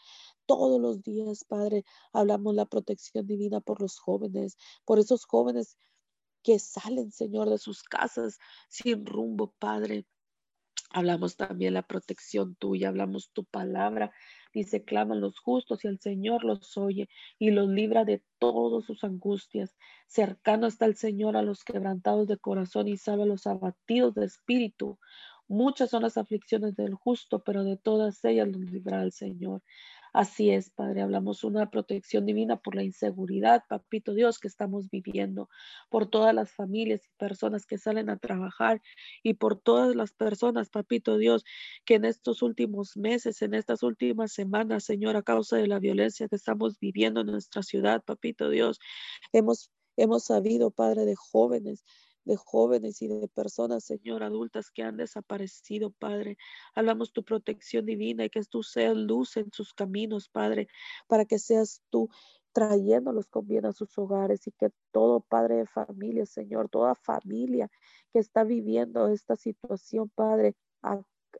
[0.45, 5.77] Todos los días, Padre, hablamos la protección divina por los jóvenes, por esos jóvenes
[6.43, 8.37] que salen, Señor, de sus casas
[8.69, 10.05] sin rumbo, Padre.
[10.91, 14.13] Hablamos también la protección tuya, hablamos tu palabra.
[14.53, 19.03] Dice, claman los justos y el Señor los oye y los libra de todas sus
[19.03, 19.75] angustias.
[20.07, 24.25] Cercano está el Señor a los quebrantados de corazón y sabe a los abatidos de
[24.25, 24.99] espíritu.
[25.47, 29.61] Muchas son las aflicciones del justo, pero de todas ellas los libra el Señor.
[30.15, 35.49] Así es, Padre, hablamos una protección divina por la inseguridad, papito Dios, que estamos viviendo,
[35.89, 38.81] por todas las familias y personas que salen a trabajar
[39.23, 41.43] y por todas las personas, papito Dios,
[41.83, 46.29] que en estos últimos meses, en estas últimas semanas, Señor, a causa de la violencia
[46.29, 48.79] que estamos viviendo en nuestra ciudad, papito Dios,
[49.33, 51.83] hemos, hemos sabido, Padre, de jóvenes
[52.25, 56.37] de jóvenes y de personas, Señor, adultas que han desaparecido, Padre.
[56.73, 60.67] Hablamos tu protección divina y que tú seas luz en sus caminos, Padre,
[61.07, 62.09] para que seas tú
[62.55, 67.69] trayéndolos con bien a sus hogares y que todo padre de familia, Señor, toda familia
[68.13, 70.55] que está viviendo esta situación, Padre,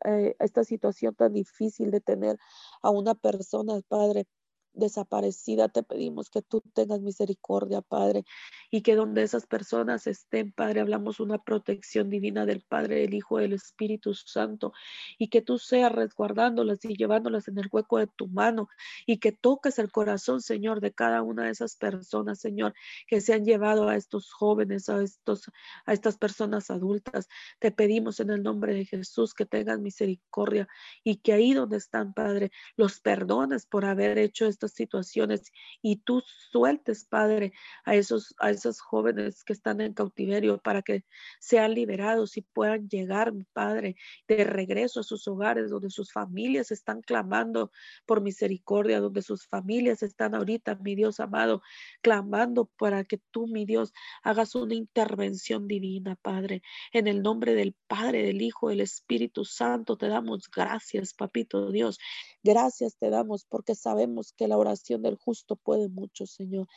[0.03, 2.37] eh, esta situación tan difícil de tener
[2.81, 4.27] a una persona, Padre,
[4.75, 8.23] desaparecida, te pedimos que tú tengas misericordia, Padre,
[8.71, 13.37] y que donde esas personas estén, Padre, hablamos una protección divina del Padre, del Hijo,
[13.37, 14.73] del Espíritu Santo,
[15.17, 18.67] y que tú seas resguardándolas y llevándolas en el hueco de tu mano,
[19.05, 22.73] y que toques el corazón, Señor, de cada una de esas personas, Señor,
[23.07, 25.49] que se han llevado a estos jóvenes, a estos,
[25.85, 27.27] a estas personas adultas.
[27.59, 30.67] Te pedimos en el nombre de Jesús que tengas misericordia
[31.03, 35.51] y que ahí donde están, Padre, los perdones por haber hecho situaciones
[35.81, 37.53] y tú sueltes, Padre,
[37.83, 41.03] a esos, a esos jóvenes que están en cautiverio para que
[41.39, 43.95] sean liberados y puedan llegar, Padre,
[44.27, 47.71] de regreso a sus hogares donde sus familias están clamando
[48.05, 51.61] por misericordia, donde sus familias están ahorita, mi Dios amado,
[52.01, 53.93] clamando para que tú, mi Dios,
[54.23, 56.61] hagas una intervención divina, Padre.
[56.91, 61.99] En el nombre del Padre, del Hijo, del Espíritu Santo, te damos gracias, Papito Dios.
[62.43, 66.67] Gracias te damos porque sabemos que la oración del justo puede mucho, Señor.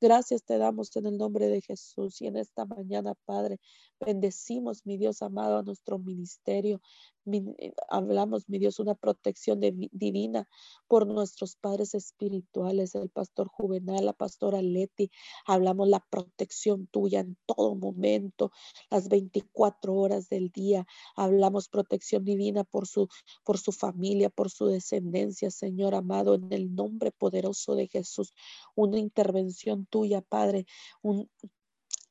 [0.00, 3.60] Gracias te damos en el nombre de Jesús y en esta mañana, Padre,
[3.98, 6.80] bendecimos, mi Dios amado, a nuestro ministerio.
[7.26, 10.48] Eh, hablamos, mi Dios, una protección divina
[10.86, 15.10] por nuestros padres espirituales, el pastor Juvenal, la pastora Leti.
[15.44, 18.52] Hablamos la protección tuya en todo momento,
[18.90, 20.86] las 24 horas del día.
[21.16, 23.08] Hablamos protección divina por su,
[23.44, 28.32] por su familia, por su descendencia, Señor amado, en el nombre poderoso de Jesús.
[28.76, 30.66] Una intervención tuya, Padre,
[31.02, 31.28] un,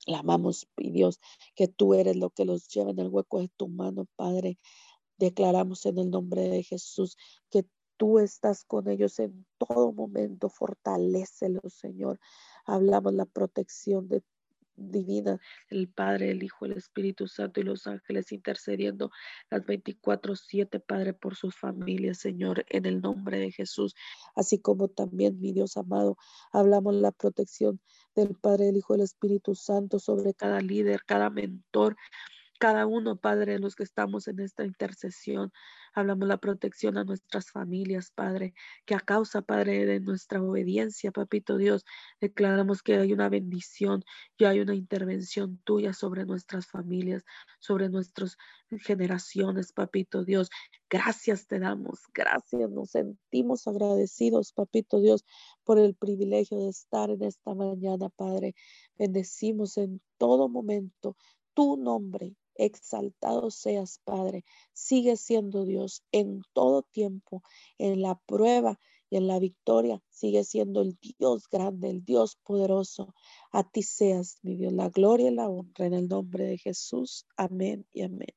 [0.06, 1.20] la amamos, Dios,
[1.56, 4.58] que tú eres lo que los lleva en el hueco de tu mano, Padre.
[5.18, 7.18] Declaramos en el nombre de Jesús
[7.50, 7.66] que
[7.98, 10.50] tú estás con ellos en todo momento.
[10.50, 12.20] Fortalécelos, Señor.
[12.66, 14.24] Hablamos la protección de
[14.78, 15.40] divina,
[15.70, 19.12] el Padre, el Hijo, el Espíritu Santo y los ángeles intercediendo
[19.50, 23.96] las 24/7, Padre, por sus familias, Señor, en el nombre de Jesús,
[24.36, 26.18] así como también, mi Dios amado,
[26.52, 27.80] hablamos la protección
[28.16, 31.96] del Padre, el Hijo, el Espíritu Santo sobre cada líder, cada mentor,
[32.66, 35.52] cada uno, Padre, de los que estamos en esta intercesión.
[35.94, 38.56] Hablamos la protección a nuestras familias, Padre,
[38.88, 41.86] que a causa, Padre, de nuestra obediencia, Papito Dios,
[42.20, 44.04] declaramos que hay una bendición
[44.36, 47.24] y hay una intervención tuya sobre nuestras familias,
[47.60, 48.36] sobre nuestras
[48.80, 50.50] generaciones, Papito Dios.
[50.90, 55.24] Gracias te damos, gracias, nos sentimos agradecidos, Papito Dios,
[55.64, 58.56] por el privilegio de estar en esta mañana, Padre.
[58.98, 61.16] Bendecimos en todo momento
[61.54, 64.44] tu nombre exaltado seas, Padre.
[64.74, 67.42] Sigue siendo Dios en todo tiempo,
[67.78, 68.80] en la prueba
[69.10, 70.02] y en la victoria.
[70.10, 73.14] Sigue siendo el Dios grande, el Dios poderoso.
[73.52, 77.26] A ti seas, mi Dios, la gloria y la honra en el nombre de Jesús.
[77.38, 78.36] Amén y amén.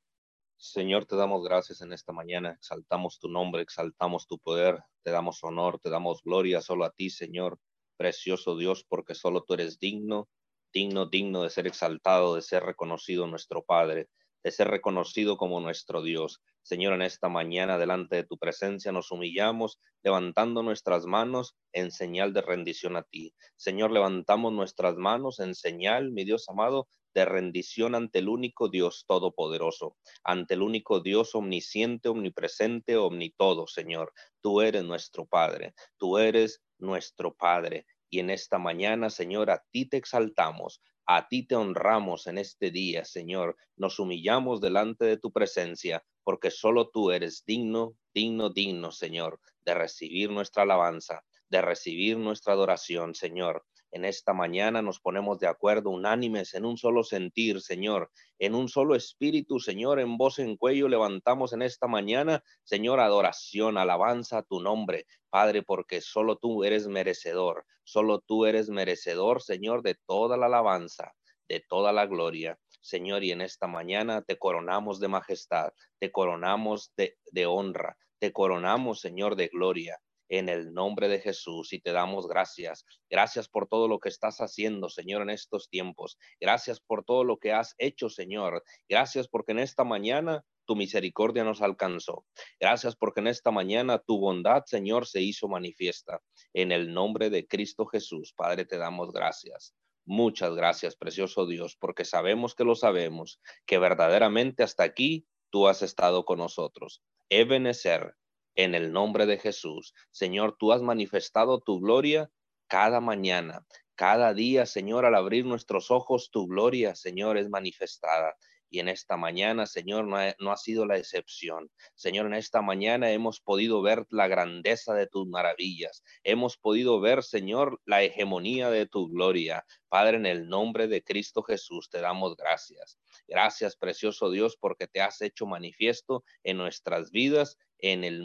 [0.57, 5.41] Señor, te damos gracias en esta mañana, exaltamos tu nombre, exaltamos tu poder, te damos
[5.45, 7.59] honor, te damos gloria solo a ti, Señor,
[7.95, 10.27] precioso Dios, porque solo tú eres digno
[10.73, 14.07] digno, digno de ser exaltado, de ser reconocido nuestro Padre,
[14.43, 16.41] de ser reconocido como nuestro Dios.
[16.61, 22.33] Señor, en esta mañana delante de tu presencia nos humillamos, levantando nuestras manos en señal
[22.33, 23.33] de rendición a ti.
[23.55, 29.05] Señor, levantamos nuestras manos en señal, mi Dios amado, de rendición ante el único Dios
[29.07, 34.13] todopoderoso, ante el único Dios omnisciente, omnipresente, omnitodo, Señor.
[34.41, 37.85] Tú eres nuestro Padre, tú eres nuestro Padre.
[38.09, 42.71] Y en esta mañana, Señor, a ti te exaltamos, a ti te honramos en este
[42.71, 43.55] día, Señor.
[43.75, 49.73] Nos humillamos delante de tu presencia, porque solo tú eres digno, digno, digno, Señor, de
[49.73, 53.65] recibir nuestra alabanza, de recibir nuestra adoración, Señor.
[53.91, 58.69] En esta mañana nos ponemos de acuerdo unánimes en un solo sentir, Señor, en un
[58.69, 64.43] solo espíritu, Señor, en voz en cuello levantamos en esta mañana, Señor, adoración, alabanza a
[64.43, 70.37] tu nombre, Padre, porque solo tú eres merecedor, solo tú eres merecedor, Señor, de toda
[70.37, 71.13] la alabanza,
[71.47, 72.59] de toda la gloria.
[72.81, 78.31] Señor, y en esta mañana te coronamos de majestad, te coronamos de, de honra, te
[78.31, 79.99] coronamos, Señor, de gloria
[80.29, 82.85] en el nombre de Jesús y te damos gracias.
[83.09, 86.17] Gracias por todo lo que estás haciendo, Señor, en estos tiempos.
[86.39, 88.63] Gracias por todo lo que has hecho, Señor.
[88.87, 92.25] Gracias porque en esta mañana tu misericordia nos alcanzó.
[92.59, 96.21] Gracias porque en esta mañana tu bondad, Señor, se hizo manifiesta.
[96.53, 99.73] En el nombre de Cristo Jesús, Padre, te damos gracias.
[100.05, 105.81] Muchas gracias, precioso Dios, porque sabemos que lo sabemos, que verdaderamente hasta aquí tú has
[105.81, 107.01] estado con nosotros.
[107.29, 108.15] Ebenezer,
[108.63, 109.93] en el nombre de Jesús.
[110.11, 112.29] Señor, tú has manifestado tu gloria
[112.67, 118.35] cada mañana, cada día, Señor, al abrir nuestros ojos, tu gloria, Señor, es manifestada.
[118.71, 121.71] y en esta mañana, Señor, no ha, no ha, sido la excepción.
[121.95, 126.03] Señor, en esta mañana hemos podido ver la grandeza de tus maravillas.
[126.23, 129.65] Hemos podido ver, Señor, la hegemonía de tu gloria.
[129.87, 132.99] Padre, en el nombre de Cristo Jesús te damos gracias.
[133.27, 137.57] Gracias, precioso Dios, porque te has hecho manifiesto en nuestras vidas.
[137.79, 138.21] En el,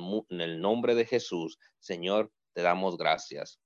[0.60, 3.60] nombre de Jesús, Señor, te damos gracias.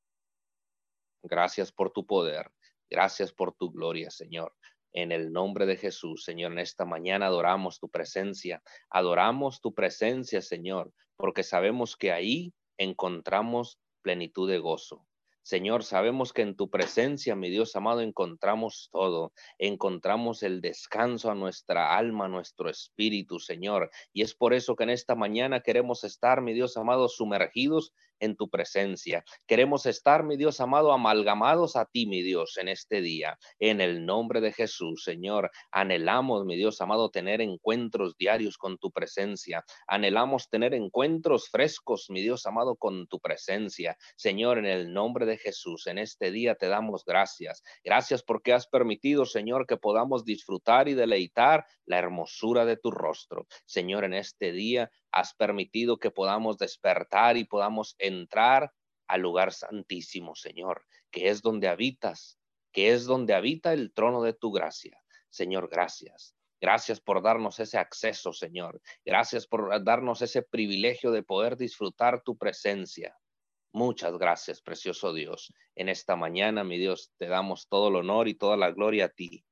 [1.22, 2.50] Gracias por tu poder.
[2.90, 4.54] Gracias por tu gloria, Señor.
[4.92, 8.62] En el nombre de Jesús, Señor, en esta mañana adoramos tu presencia.
[8.90, 15.06] Adoramos tu presencia, Señor, porque sabemos que ahí encontramos plenitud de gozo.
[15.48, 19.32] Señor, sabemos que en tu presencia, mi Dios amado, encontramos todo.
[19.56, 23.90] Encontramos el descanso a nuestra alma, a nuestro espíritu, Señor.
[24.12, 28.36] Y es por eso que en esta mañana queremos estar, mi Dios amado, sumergidos en
[28.36, 29.24] tu presencia.
[29.46, 33.38] Queremos estar, mi Dios amado, amalgamados a ti, mi Dios, en este día.
[33.58, 38.90] En el nombre de Jesús, Señor, anhelamos, mi Dios amado, tener encuentros diarios con tu
[38.90, 39.64] presencia.
[39.86, 43.96] Anhelamos tener encuentros frescos, mi Dios amado, con tu presencia.
[44.16, 47.62] Señor, en el nombre de Jesús, en este día te damos gracias.
[47.84, 53.46] Gracias porque has permitido, Señor, que podamos disfrutar y deleitar la hermosura de tu rostro.
[53.64, 58.72] Señor, en este día has permitido que podamos despertar y podamos entrar
[59.06, 62.38] al lugar santísimo, Señor, que es donde habitas,
[62.72, 65.02] que es donde habita el trono de tu gracia.
[65.30, 66.34] Señor, gracias.
[66.60, 68.80] Gracias por darnos ese acceso, Señor.
[69.04, 73.16] Gracias por darnos ese privilegio de poder disfrutar tu presencia.
[73.72, 75.52] Muchas gracias, precioso Dios.
[75.76, 79.08] En esta mañana, mi Dios, te damos todo el honor y toda la gloria a
[79.10, 79.44] ti.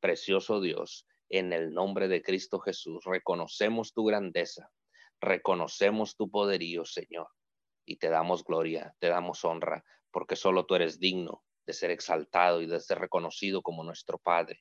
[0.00, 4.70] Precioso Dios, en el nombre de Cristo Jesús, reconocemos tu grandeza,
[5.22, 7.28] reconocemos tu poderío, Señor,
[7.86, 12.60] y te damos gloria, te damos honra, porque solo tú eres digno de ser exaltado
[12.60, 14.60] y de ser reconocido como nuestro Padre.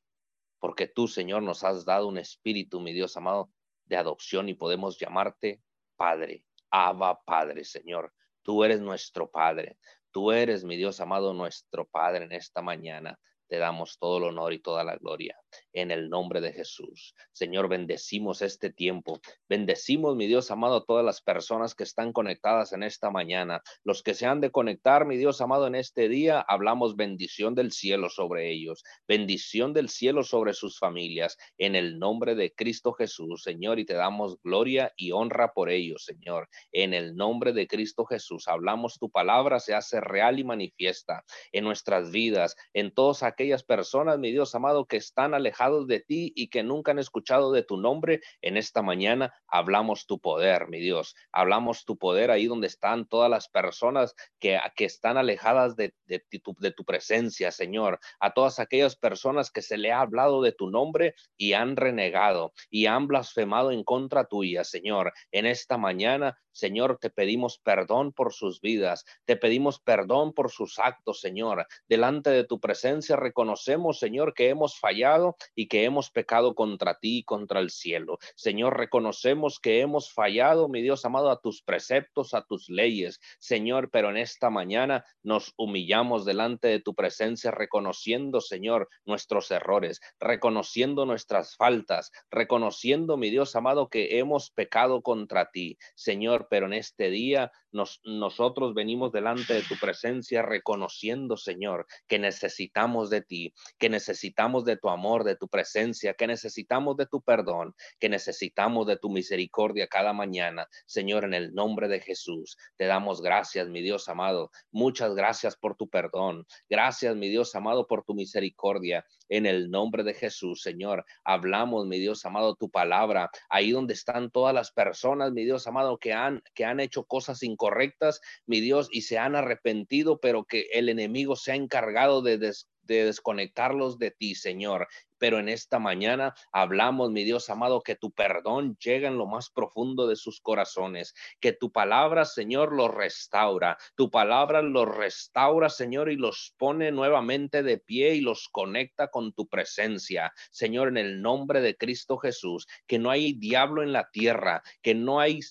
[0.60, 3.52] Porque tú, Señor, nos has dado un espíritu, mi Dios amado,
[3.86, 5.62] de adopción y podemos llamarte
[5.98, 8.14] Padre, Abba Padre, Señor.
[8.44, 9.78] Tú eres nuestro Padre.
[10.12, 14.54] Tú eres, mi Dios amado, nuestro Padre en esta mañana te damos todo el honor
[14.54, 15.41] y toda la gloria
[15.74, 17.16] en el nombre de Jesús.
[17.32, 19.20] Señor, bendecimos este tiempo.
[19.50, 23.62] Bendecimos, mi Dios amado, todas las personas que están conectadas en esta mañana.
[23.84, 27.72] Los que se han de conectar, mi Dios amado, en este día, hablamos bendición del
[27.72, 33.44] cielo sobre ellos, bendición del cielo sobre sus familias, en el nombre de Cristo Jesús,
[33.44, 36.48] Señor, y te damos gloria y honra por ellos, Señor.
[36.72, 41.64] En el nombre de Cristo Jesús, hablamos tu palabra, se hace real y manifiesta en
[41.64, 46.48] nuestras vidas, en aquellos aquellas personas, mi Dios amado, que están alejados de ti y
[46.48, 51.16] que nunca han escuchado de tu nombre, en esta mañana hablamos tu poder, mi Dios.
[51.32, 56.24] Hablamos tu poder ahí donde están todas las personas que, que están alejadas de, de,
[56.30, 58.00] de tu presencia, Señor.
[58.20, 62.54] A todas aquellas personas que se le ha hablado de tu nombre y han renegado
[62.70, 65.14] y han blasfemado en contra tuya, Señor.
[65.32, 70.80] En esta mañana Señor, te pedimos perdón por sus vidas, te pedimos perdón por sus
[70.80, 71.66] actos, Señor.
[71.88, 77.20] Delante de tu presencia reconocemos, Señor, que hemos fallado y que hemos pecado contra ti
[77.20, 78.20] y contra el cielo.
[78.36, 83.90] Señor, reconocemos que hemos fallado, mi Dios amado, a tus preceptos, a tus leyes, Señor,
[83.92, 91.06] pero en esta mañana nos humillamos delante de tu presencia, reconociendo, Señor, nuestros errores, reconociendo
[91.06, 97.10] nuestras faltas, reconociendo, mi Dios amado, que hemos pecado contra ti, Señor pero en este
[97.10, 104.66] día nosotros venimos delante de tu presencia reconociendo, Señor, que necesitamos de ti, que necesitamos
[104.66, 109.10] de tu amor, de tu presencia, que necesitamos de tu perdón, que necesitamos de tu
[109.10, 110.68] misericordia cada mañana.
[110.86, 114.52] Señor, en el nombre de Jesús, te damos gracias, mi Dios amado.
[114.72, 116.46] Muchas gracias por tu perdón.
[116.70, 119.06] Gracias, mi Dios amado, por tu misericordia.
[119.30, 123.30] En el nombre de Jesús, Señor, hablamos, mi Dios amado, tu palabra.
[123.50, 127.44] Ahí donde están todas las personas, mi Dios amado, que han, que han hecho cosas
[127.44, 132.38] incorrectas, mi Dios, y se han arrepentido, pero que el enemigo se ha encargado de,
[132.38, 134.88] de desconectarlos de ti, Señor
[135.22, 139.52] pero en esta mañana hablamos, mi Dios amado, que tu perdón llega en lo más
[139.52, 146.12] profundo de sus corazones, que tu palabra, Señor, los restaura, tu palabra los restaura, Señor,
[146.12, 151.22] y los pone nuevamente de pie y los conecta con tu presencia, Señor, en el
[151.22, 155.42] nombre de Cristo Jesús, que no hay diablo en la tierra, que no hay,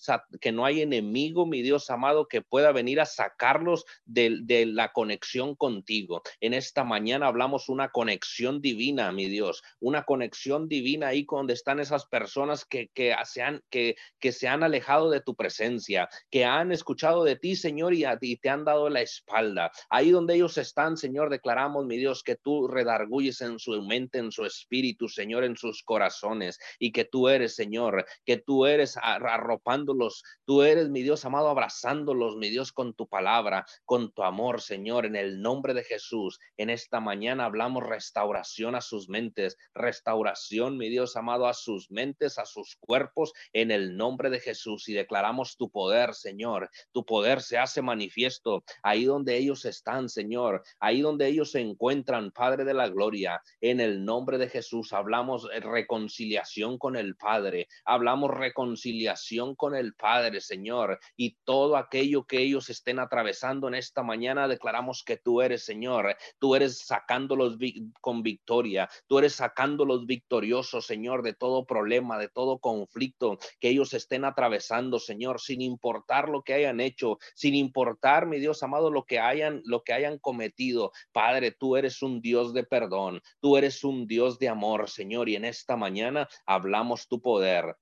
[0.41, 4.91] que no hay enemigo, mi Dios amado, que pueda venir a sacarlos de, de la
[4.91, 6.23] conexión contigo.
[6.41, 11.81] En esta mañana hablamos una conexión divina, mi Dios, Una conexión divina ahí donde están
[11.81, 16.45] esas personas que, que, se han, que, que se han alejado de tu presencia, que
[16.45, 19.71] han escuchado de ti, Señor, y, a, y te han dado la espalda.
[19.89, 24.33] Ahí donde ellos están, Señor, declaramos, mi Dios, que tú redarguyes en su mente, en
[24.33, 30.23] su espíritu, Señor, en sus corazones, y que tú eres, Señor, que tú eres arropándolos,
[30.45, 35.07] tú eres, mi Dios amado, abrazándolos, mi Dios, con tu palabra, con tu amor, Señor,
[35.07, 36.39] en el nombre de Jesús.
[36.57, 42.39] En esta mañana hablamos restauración a sus mentes, restauración, mi Dios amado, a sus mentes,
[42.39, 44.89] a sus cuerpos, en el nombre de Jesús.
[44.89, 46.71] Y declaramos tu poder, Señor.
[46.93, 50.63] Tu poder se hace manifiesto ahí donde ellos están, Señor.
[50.79, 53.43] Ahí donde ellos se encuentran, Padre de la Gloria.
[53.61, 57.69] En el nombre de Jesús hablamos reconciliación con el Padre.
[57.85, 60.99] Hablamos reconciliación con el Padre, Señor.
[61.17, 66.17] Y todo aquello que ellos estén atravesando en esta mañana, declaramos que tú eres, Señor.
[66.39, 67.57] Tú eres sacándolos
[68.01, 68.89] con victoria.
[69.07, 74.99] Tú eres sacándolos victoriosos, Señor, de todo problema, de todo conflicto que ellos estén atravesando,
[74.99, 79.63] Señor, sin importar lo que hayan hecho, sin importar, mi Dios amado, lo que hayan,
[79.65, 80.93] lo que hayan cometido.
[81.13, 85.37] Padre, tú eres un Dios de perdón, tú eres un Dios de amor, Señor, y
[85.37, 87.77] en esta mañana hablamos tu poder.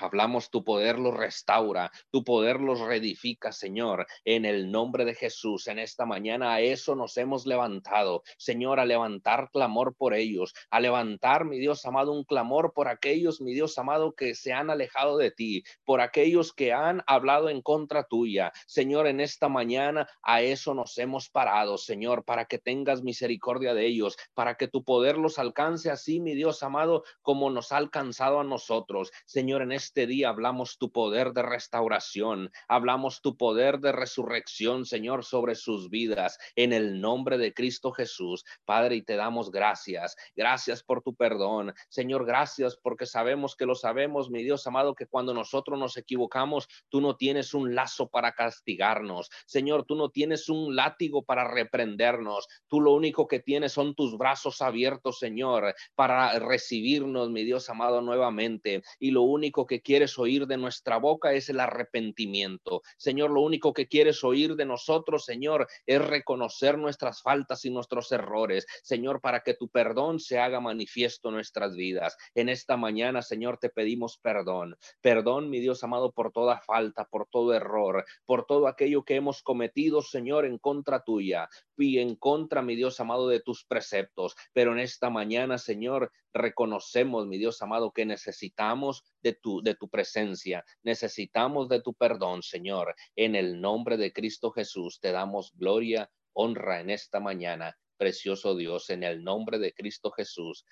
[0.00, 5.66] Hablamos, tu poder los restaura, tu poder los reedifica, Señor, en el nombre de Jesús.
[5.66, 10.78] En esta mañana a eso nos hemos levantado, Señor, a levantar clamor por ellos, a
[10.78, 15.18] levantar, mi Dios amado, un clamor por aquellos, mi Dios amado, que se han alejado
[15.18, 18.52] de ti, por aquellos que han hablado en contra tuya.
[18.68, 23.86] Señor, en esta mañana a eso nos hemos parado, Señor, para que tengas misericordia de
[23.86, 28.38] ellos, para que tu poder los alcance así, mi Dios amado, como nos ha alcanzado
[28.38, 29.10] a nosotros.
[29.26, 34.84] Señor, en esta este día hablamos tu poder de restauración, hablamos tu poder de resurrección,
[34.84, 38.44] Señor, sobre sus vidas, en el nombre de Cristo Jesús.
[38.66, 40.14] Padre, y te damos gracias.
[40.36, 41.72] Gracias por tu perdón.
[41.88, 46.68] Señor, gracias porque sabemos que lo sabemos, mi Dios amado, que cuando nosotros nos equivocamos,
[46.90, 49.30] tú no tienes un lazo para castigarnos.
[49.46, 52.46] Señor, tú no tienes un látigo para reprendernos.
[52.68, 58.02] Tú lo único que tienes son tus brazos abiertos, Señor, para recibirnos, mi Dios amado,
[58.02, 58.82] nuevamente.
[58.98, 62.82] Y lo único que quieres oír de nuestra boca es el arrepentimiento.
[62.96, 68.12] Señor, lo único que quieres oír de nosotros, Señor, es reconocer nuestras faltas y nuestros
[68.12, 68.66] errores.
[68.82, 72.16] Señor, para que tu perdón se haga manifiesto en nuestras vidas.
[72.34, 74.76] En esta mañana, Señor, te pedimos perdón.
[75.00, 79.42] Perdón, mi Dios amado, por toda falta, por todo error, por todo aquello que hemos
[79.42, 84.34] cometido, Señor, en contra tuya y en contra, mi Dios amado, de tus preceptos.
[84.52, 89.88] Pero en esta mañana, Señor, reconocemos, mi Dios amado, que necesitamos de tu, de tu
[89.88, 92.94] presencia, necesitamos de tu perdón, Señor.
[93.16, 97.76] En el nombre de Cristo Jesús te damos gloria, honra en esta mañana.
[97.96, 100.64] Precioso Dios, en el nombre de Cristo Jesús,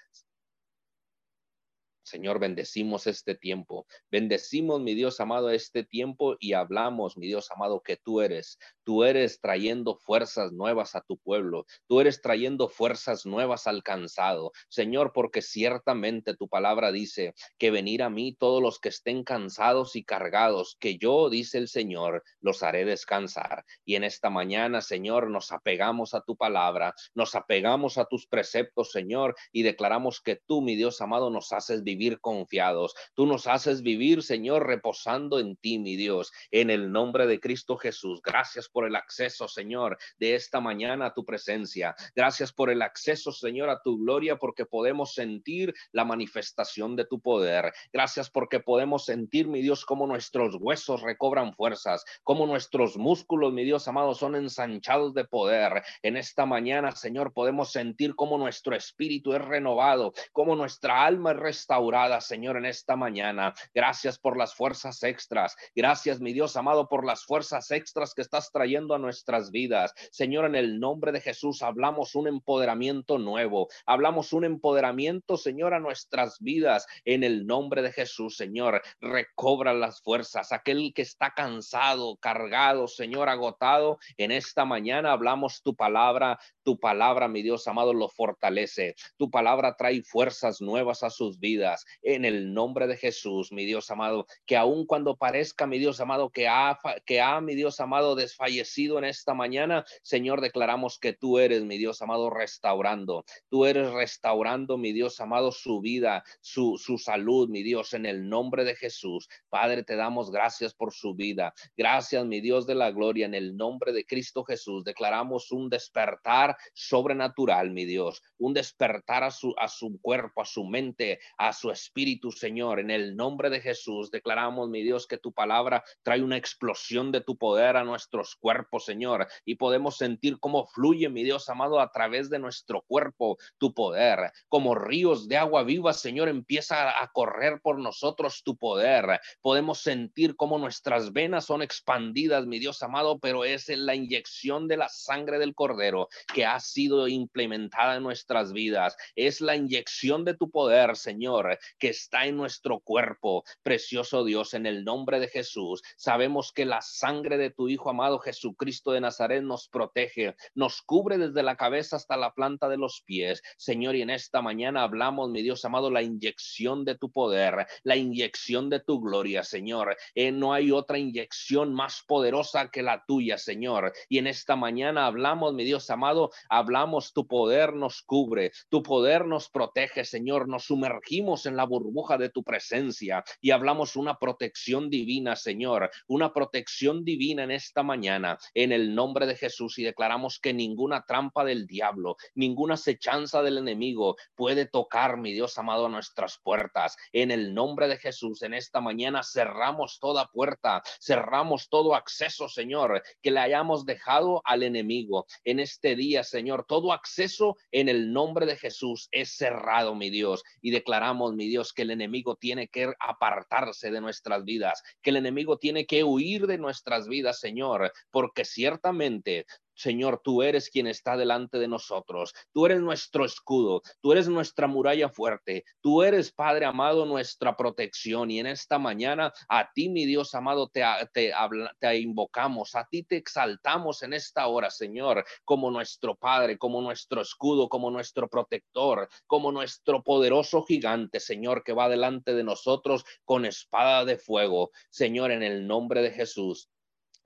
[2.06, 3.84] Señor, bendecimos este tiempo.
[4.12, 8.60] Bendecimos, mi Dios amado, este tiempo y hablamos, mi Dios amado, que tú eres.
[8.84, 11.66] Tú eres trayendo fuerzas nuevas a tu pueblo.
[11.88, 14.52] Tú eres trayendo fuerzas nuevas al cansado.
[14.68, 19.96] Señor, porque ciertamente tu palabra dice que venir a mí todos los que estén cansados
[19.96, 23.64] y cargados, que yo, dice el Señor, los haré descansar.
[23.84, 28.92] Y en esta mañana, Señor, nos apegamos a tu palabra, nos apegamos a tus preceptos,
[28.92, 32.94] Señor, y declaramos que tú, mi Dios amado, nos haces vivir vivir confiados.
[33.14, 37.78] Tú nos haces vivir, Señor, reposando en ti, mi Dios, en el nombre de Cristo
[37.78, 38.20] Jesús.
[38.22, 41.96] Gracias por el acceso, Señor, de esta mañana a tu presencia.
[42.14, 47.18] Gracias por el acceso, Señor, a tu gloria, porque podemos sentir la manifestación de tu
[47.18, 47.72] poder.
[47.94, 53.64] Gracias porque podemos sentir, mi Dios, cómo nuestros huesos recobran fuerzas, cómo nuestros músculos, mi
[53.64, 55.82] Dios amado, son ensanchados de poder.
[56.02, 61.38] En esta mañana, Señor, podemos sentir cómo nuestro espíritu es renovado, cómo nuestra alma es
[61.38, 61.85] restaurada
[62.20, 63.54] Señor, en esta mañana.
[63.72, 65.56] Gracias por las fuerzas extras.
[65.74, 69.94] Gracias, mi Dios amado, por las fuerzas extras que estás trayendo a nuestras vidas.
[70.10, 73.68] Señor, en el nombre de Jesús hablamos un empoderamiento nuevo.
[73.86, 76.86] Hablamos un empoderamiento, Señor, a nuestras vidas.
[77.04, 80.50] En el nombre de Jesús, Señor, recobra las fuerzas.
[80.50, 86.38] Aquel que está cansado, cargado, Señor, agotado, en esta mañana hablamos tu palabra.
[86.64, 88.96] Tu palabra, mi Dios amado, lo fortalece.
[89.16, 91.65] Tu palabra trae fuerzas nuevas a sus vidas
[92.02, 96.30] en el nombre de Jesús, mi Dios amado, que aun cuando parezca, mi Dios amado,
[96.30, 101.38] que ha, que ha, mi Dios amado, desfallecido en esta mañana, Señor, declaramos que tú
[101.38, 103.24] eres, mi Dios amado, restaurando.
[103.48, 108.28] Tú eres restaurando, mi Dios amado, su vida, su, su salud, mi Dios, en el
[108.28, 109.28] nombre de Jesús.
[109.48, 111.52] Padre, te damos gracias por su vida.
[111.76, 114.84] Gracias, mi Dios de la gloria, en el nombre de Cristo Jesús.
[114.84, 120.64] Declaramos un despertar sobrenatural, mi Dios, un despertar a su, a su cuerpo, a su
[120.64, 122.80] mente, a su espíritu, Señor.
[122.80, 127.20] En el nombre de Jesús, declaramos, mi Dios, que tu palabra trae una explosión de
[127.20, 131.90] tu poder a nuestros cuerpos, Señor, y podemos sentir cómo fluye, mi Dios amado, a
[131.90, 137.60] través de nuestro cuerpo tu poder, como ríos de agua viva, Señor, empieza a correr
[137.62, 139.20] por nosotros tu poder.
[139.40, 144.76] Podemos sentir cómo nuestras venas son expandidas, mi Dios amado, pero es la inyección de
[144.76, 148.96] la sangre del Cordero que ha sido implementada en nuestras vidas.
[149.14, 151.45] Es la inyección de tu poder, Señor,
[151.78, 153.44] que está en nuestro cuerpo.
[153.62, 158.18] Precioso Dios, en el nombre de Jesús, sabemos que la sangre de tu Hijo amado
[158.18, 163.02] Jesucristo de Nazaret nos protege, nos cubre desde la cabeza hasta la planta de los
[163.04, 163.42] pies.
[163.56, 167.96] Señor, y en esta mañana hablamos, mi Dios amado, la inyección de tu poder, la
[167.96, 169.96] inyección de tu gloria, Señor.
[170.14, 173.92] Eh, no hay otra inyección más poderosa que la tuya, Señor.
[174.08, 179.26] Y en esta mañana hablamos, mi Dios amado, hablamos, tu poder nos cubre, tu poder
[179.26, 180.48] nos protege, Señor.
[180.48, 186.32] Nos sumergimos en la burbuja de tu presencia y hablamos una protección divina, Señor, una
[186.32, 189.78] protección divina en esta mañana, en el nombre de Jesús.
[189.78, 195.58] Y declaramos que ninguna trampa del diablo, ninguna acechanza del enemigo puede tocar, mi Dios
[195.58, 196.96] amado, a nuestras puertas.
[197.12, 203.02] En el nombre de Jesús, en esta mañana cerramos toda puerta, cerramos todo acceso, Señor,
[203.20, 205.26] que le hayamos dejado al enemigo.
[205.44, 210.44] En este día, Señor, todo acceso en el nombre de Jesús es cerrado, mi Dios.
[210.60, 215.16] Y declaramos, mi Dios, que el enemigo tiene que apartarse de nuestras vidas, que el
[215.16, 219.46] enemigo tiene que huir de nuestras vidas, Señor, porque ciertamente
[219.76, 222.32] Señor, tú eres quien está delante de nosotros.
[222.52, 223.82] Tú eres nuestro escudo.
[224.00, 225.64] Tú eres nuestra muralla fuerte.
[225.82, 228.30] Tú eres, Padre amado, nuestra protección.
[228.30, 232.74] Y en esta mañana, a ti, mi Dios amado, te, invocamos.
[232.74, 237.90] A ti te exaltamos en esta hora, Señor, como nuestro Padre, como nuestro escudo, como
[237.90, 244.16] nuestro protector, como nuestro poderoso gigante, Señor, que va delante de nosotros con espada de
[244.16, 244.70] fuego.
[244.88, 246.70] Señor, en el nombre de Jesús.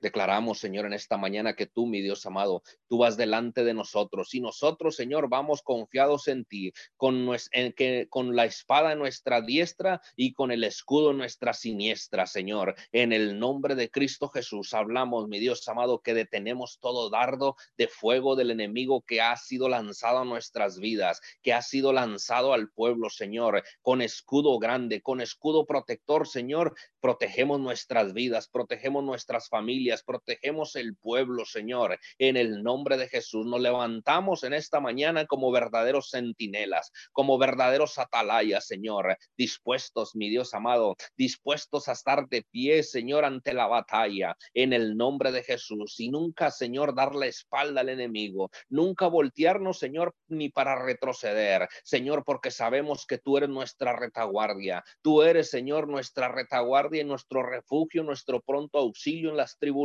[0.00, 4.34] Declaramos, Señor, en esta mañana que tú, mi Dios amado, tú vas delante de nosotros
[4.34, 10.52] y nosotros, Señor, vamos confiados en ti, con, la espada en nuestra diestra y con
[10.52, 12.74] el escudo en nuestra siniestra, Señor.
[12.92, 17.88] En el nombre de Cristo Jesús hablamos, mi Dios amado, que detenemos todo dardo de
[17.88, 22.70] fuego del enemigo que ha sido lanzado a nuestras vidas, que ha sido lanzado al
[22.70, 26.74] pueblo, Señor, con escudo grande, con escudo protector, Señor.
[27.00, 31.98] Protegemos nuestras vidas, protegemos nuestras familias protegemos el pueblo, Señor.
[32.18, 37.98] En el nombre de Jesús nos levantamos en esta mañana como verdaderos centinelas, como verdaderos
[37.98, 44.36] atalayas, Señor, dispuestos, mi Dios amado, dispuestos a estar de pie, Señor, ante la batalla,
[44.54, 45.98] en el nombre de Jesús.
[45.98, 52.24] Y nunca, Señor, dar la espalda al enemigo, nunca voltearnos, Señor, ni para retroceder, Señor,
[52.24, 58.02] porque sabemos que tú eres nuestra retaguardia, tú eres, Señor, nuestra retaguardia y nuestro refugio,
[58.02, 59.79] nuestro pronto auxilio en las tribus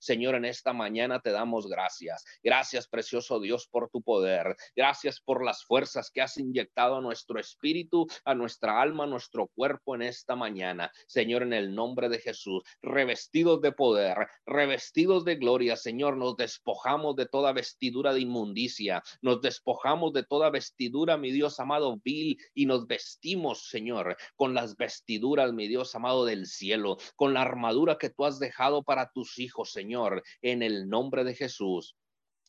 [0.00, 2.24] Señor, en esta mañana te damos gracias.
[2.42, 4.56] Gracias, precioso Dios, por tu poder.
[4.74, 9.48] Gracias por las fuerzas que has inyectado a nuestro espíritu, a nuestra alma, a nuestro
[9.48, 10.90] cuerpo en esta mañana.
[11.06, 17.16] Señor, en el nombre de Jesús, revestidos de poder, revestidos de gloria, Señor, nos despojamos
[17.16, 22.66] de toda vestidura de inmundicia, nos despojamos de toda vestidura, mi Dios amado, vil, y
[22.66, 28.10] nos vestimos, Señor, con las vestiduras, mi Dios amado, del cielo, con la armadura que
[28.10, 31.96] tú has dejado para tus hijos, Señor, en el nombre de Jesús.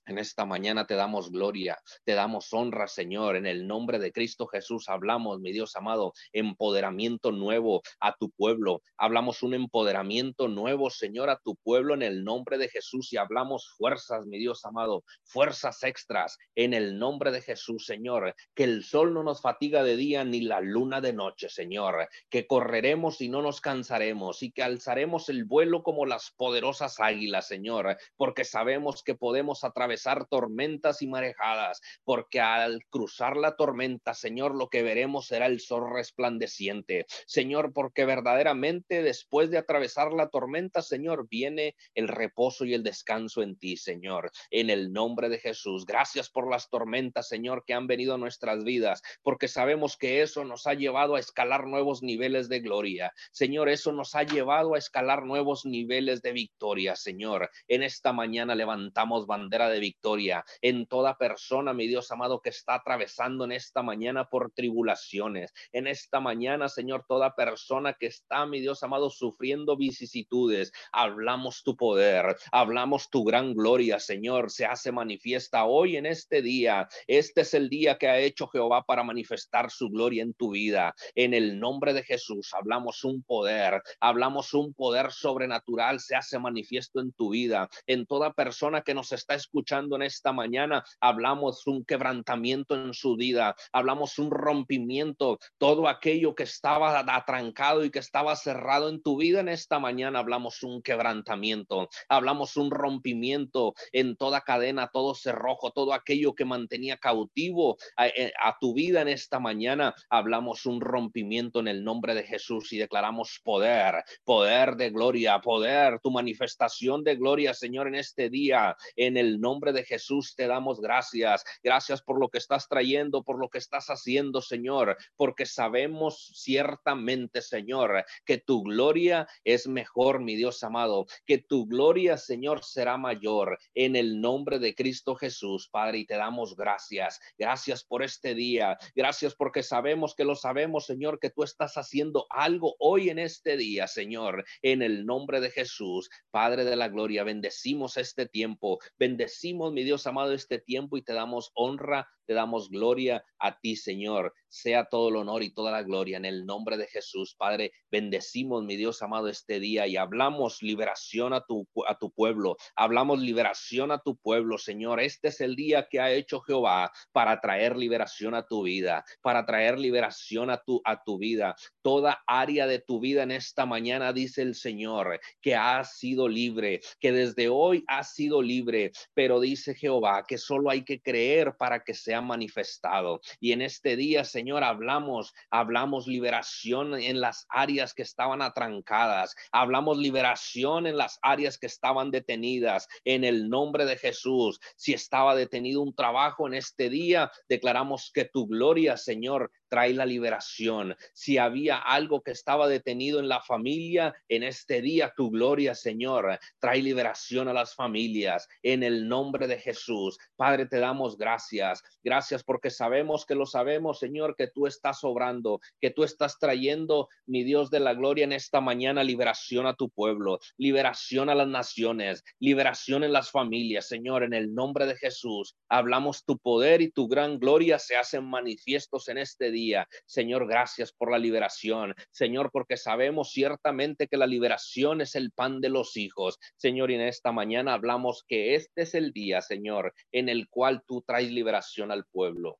[0.06, 3.38] En esta mañana te damos gloria, te damos honra, Señor.
[3.38, 8.82] En el nombre de Cristo Jesús hablamos, mi Dios amado, empoderamiento nuevo a tu pueblo.
[8.97, 13.74] Hablamos un empoderamiento nuevo, Señor, a tu pueblo en el nombre de Jesús y hablamos
[13.78, 18.36] fuerzas, mi Dios amado, fuerzas extras en el nombre de Jesús, Señor.
[18.54, 22.10] Que el sol no nos fatiga de día ni la luna de noche, Señor.
[22.30, 27.47] Que correremos y no nos cansaremos y que alzaremos el vuelo como las poderosas águilas,
[27.47, 34.16] Señor, porque sabemos que podemos atravesar atravesar tormentas y marejadas, porque al cruzar la tormenta,
[34.16, 37.06] Señor, lo que veremos será el sol resplandeciente.
[37.28, 43.44] Señor, porque verdaderamente después de atravesar la tormenta, Señor, viene el reposo y el descanso
[43.44, 44.32] en ti, Señor.
[44.50, 48.64] En el nombre de Jesús, gracias por las tormentas, Señor, que han venido a nuestras
[48.64, 53.14] vidas, porque sabemos que eso nos ha llevado a escalar nuevos niveles de gloria.
[53.32, 57.52] Señor, eso nos ha llevado a escalar nuevos niveles de victoria, Señor.
[57.68, 62.76] En esta mañana levantamos bandera de victoria en toda persona, mi Dios amado, que está
[62.76, 65.54] atravesando en esta mañana por tribulaciones.
[65.74, 71.76] En esta mañana, Señor, toda persona que está, mi Dios amado, sufriendo vicisitudes, hablamos tu
[71.76, 76.88] poder, hablamos tu gran gloria, Señor, se hace manifiesta hoy en este día.
[77.08, 80.96] Este es el día que ha hecho Jehová para manifestar su gloria en tu vida.
[81.16, 87.02] En el nombre de Jesús hablamos un poder, hablamos un poder sobrenatural, se hace manifiesto
[87.02, 87.68] en tu vida.
[87.86, 93.15] En toda persona que nos está escuchando en esta mañana, hablamos un quebrantamiento en su
[93.15, 99.17] vida, hablamos un rompimiento, todo aquello que estaba atrancado y que estaba cerrado en tu
[99.17, 105.71] vida en esta mañana, hablamos un quebrantamiento, hablamos un rompimiento en toda cadena, todo cerrojo,
[105.71, 111.61] todo aquello que mantenía cautivo a, eh, tu vida en esta mañana, hablamos un rompimiento
[111.61, 117.15] en el nombre de Jesús y declaramos poder, poder de gloria, poder, tu manifestación de
[117.15, 118.76] gloria, Señor, en este día.
[118.95, 121.43] En el nombre de Jesús te damos gracias.
[121.64, 127.41] Gracias por lo que estás trayendo, por lo que estás haciendo, Señor, porque sabemos ciertamente,
[127.41, 133.57] Señor, que tu gloria es mejor, mi Dios amado, que tu gloria, Señor, será mayor.
[133.74, 137.20] En el nombre de Cristo Jesús, Padre, y te damos gracias.
[137.38, 138.78] Gracias por este día.
[138.95, 143.57] Gracias porque sabemos que lo sabemos, Señor, que tú estás haciendo algo hoy en este
[143.57, 146.09] día, Señor, en el nombre de Jesús.
[146.32, 151.14] Padre de la gloria, bendecimos este tiempo, bendecimos, mi Dios amado, este tiempo y te
[151.14, 154.34] damos honra, te damos gloria a ti, Señor.
[154.47, 157.36] Sea todo el honor y toda la gloria en el nombre de Jesús.
[157.38, 162.56] Padre, bendecimos, mi Dios amado, este día y hablamos liberación a tu, a tu pueblo.
[162.76, 164.99] Hablamos liberación a tu pueblo, Señor.
[164.99, 169.45] Este es el día que ha hecho Jehová para traer liberación a tu vida, para
[169.45, 171.56] traer liberación a tu, a tu vida.
[171.82, 176.82] Toda área de tu vida en esta mañana, dice el Señor, que ha sido libre,
[176.99, 178.91] que desde hoy ha sido libre.
[179.14, 183.22] Pero dice Jehová que solo hay que creer para que sea manifestado.
[183.39, 189.98] Y en este día, Señor, hablamos, hablamos liberación en las áreas que estaban atrancadas, hablamos
[189.98, 194.60] liberación en las áreas que estaban detenidas, en el nombre de Jesús.
[194.76, 200.06] Si estaba detenido un trabajo en este día, declaramos que tu gloria, Señor, trae la
[200.06, 200.96] liberación.
[201.14, 206.39] Si había algo que estaba detenido en la familia, en este día tu gloria, Señor,
[206.60, 208.48] trae liberación a las familias.
[208.62, 211.82] En el nombre de Jesús, Padre, te damos gracias.
[212.04, 217.10] Gracias porque sabemos que lo sabemos, Señor, que tú estás obrando, que tú estás trayendo,
[217.26, 221.48] mi Dios de la gloria, en esta mañana liberación a tu pueblo, liberación a las
[221.48, 225.56] naciones, liberación en las familias, Señor, en el nombre de Jesús.
[225.70, 230.92] Hablamos tu poder y tu gran gloria se hacen manifiestos en este día Señor, gracias
[230.92, 231.96] por la liberación.
[232.12, 236.40] Señor, porque sabemos ciertamente que la liberación es el pan de los hijos.
[236.56, 240.84] Señor, y en esta mañana hablamos que este es el día, Señor, en el cual
[240.86, 242.59] tú traes liberación al pueblo.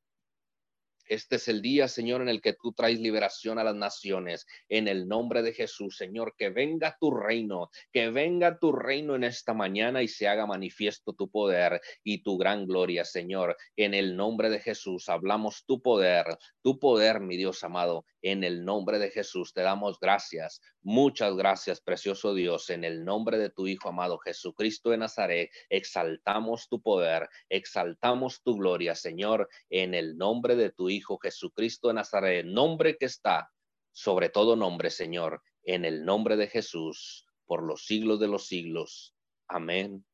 [1.14, 4.48] Este es el día, Señor, en el que tú traes liberación a las naciones.
[4.68, 9.24] En el nombre de Jesús, Señor, que venga tu reino, que venga tu reino en
[9.24, 13.56] esta mañana y se haga manifiesto tu poder y tu gran gloria, Señor.
[13.76, 16.26] En el nombre de Jesús hablamos tu poder,
[16.64, 18.06] tu poder, mi Dios amado.
[18.24, 20.62] En el nombre de Jesús te damos gracias.
[20.82, 22.70] Muchas gracias, precioso Dios.
[22.70, 28.58] En el nombre de tu Hijo amado Jesucristo de Nazaret, exaltamos tu poder, exaltamos tu
[28.58, 33.50] gloria, Señor, en el nombre de tu Hijo Jesucristo de Nazaret, nombre que está
[33.92, 39.16] sobre todo nombre, Señor, en el nombre de Jesús, por los siglos de los siglos.
[39.48, 40.06] Amén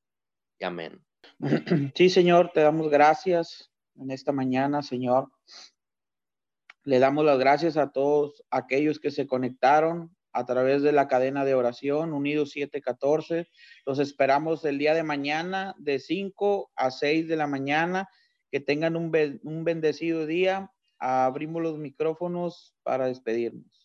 [0.59, 1.05] y amén.
[1.95, 5.31] Sí, Señor, te damos gracias en esta mañana, Señor.
[6.83, 11.45] Le damos las gracias a todos aquellos que se conectaron a través de la cadena
[11.45, 13.47] de oración Unidos 714.
[13.85, 18.09] Los esperamos el día de mañana de 5 a 6 de la mañana.
[18.51, 19.11] Que tengan un,
[19.43, 20.71] un bendecido día.
[20.99, 23.78] Abrimos los micrófonos para despedirnos.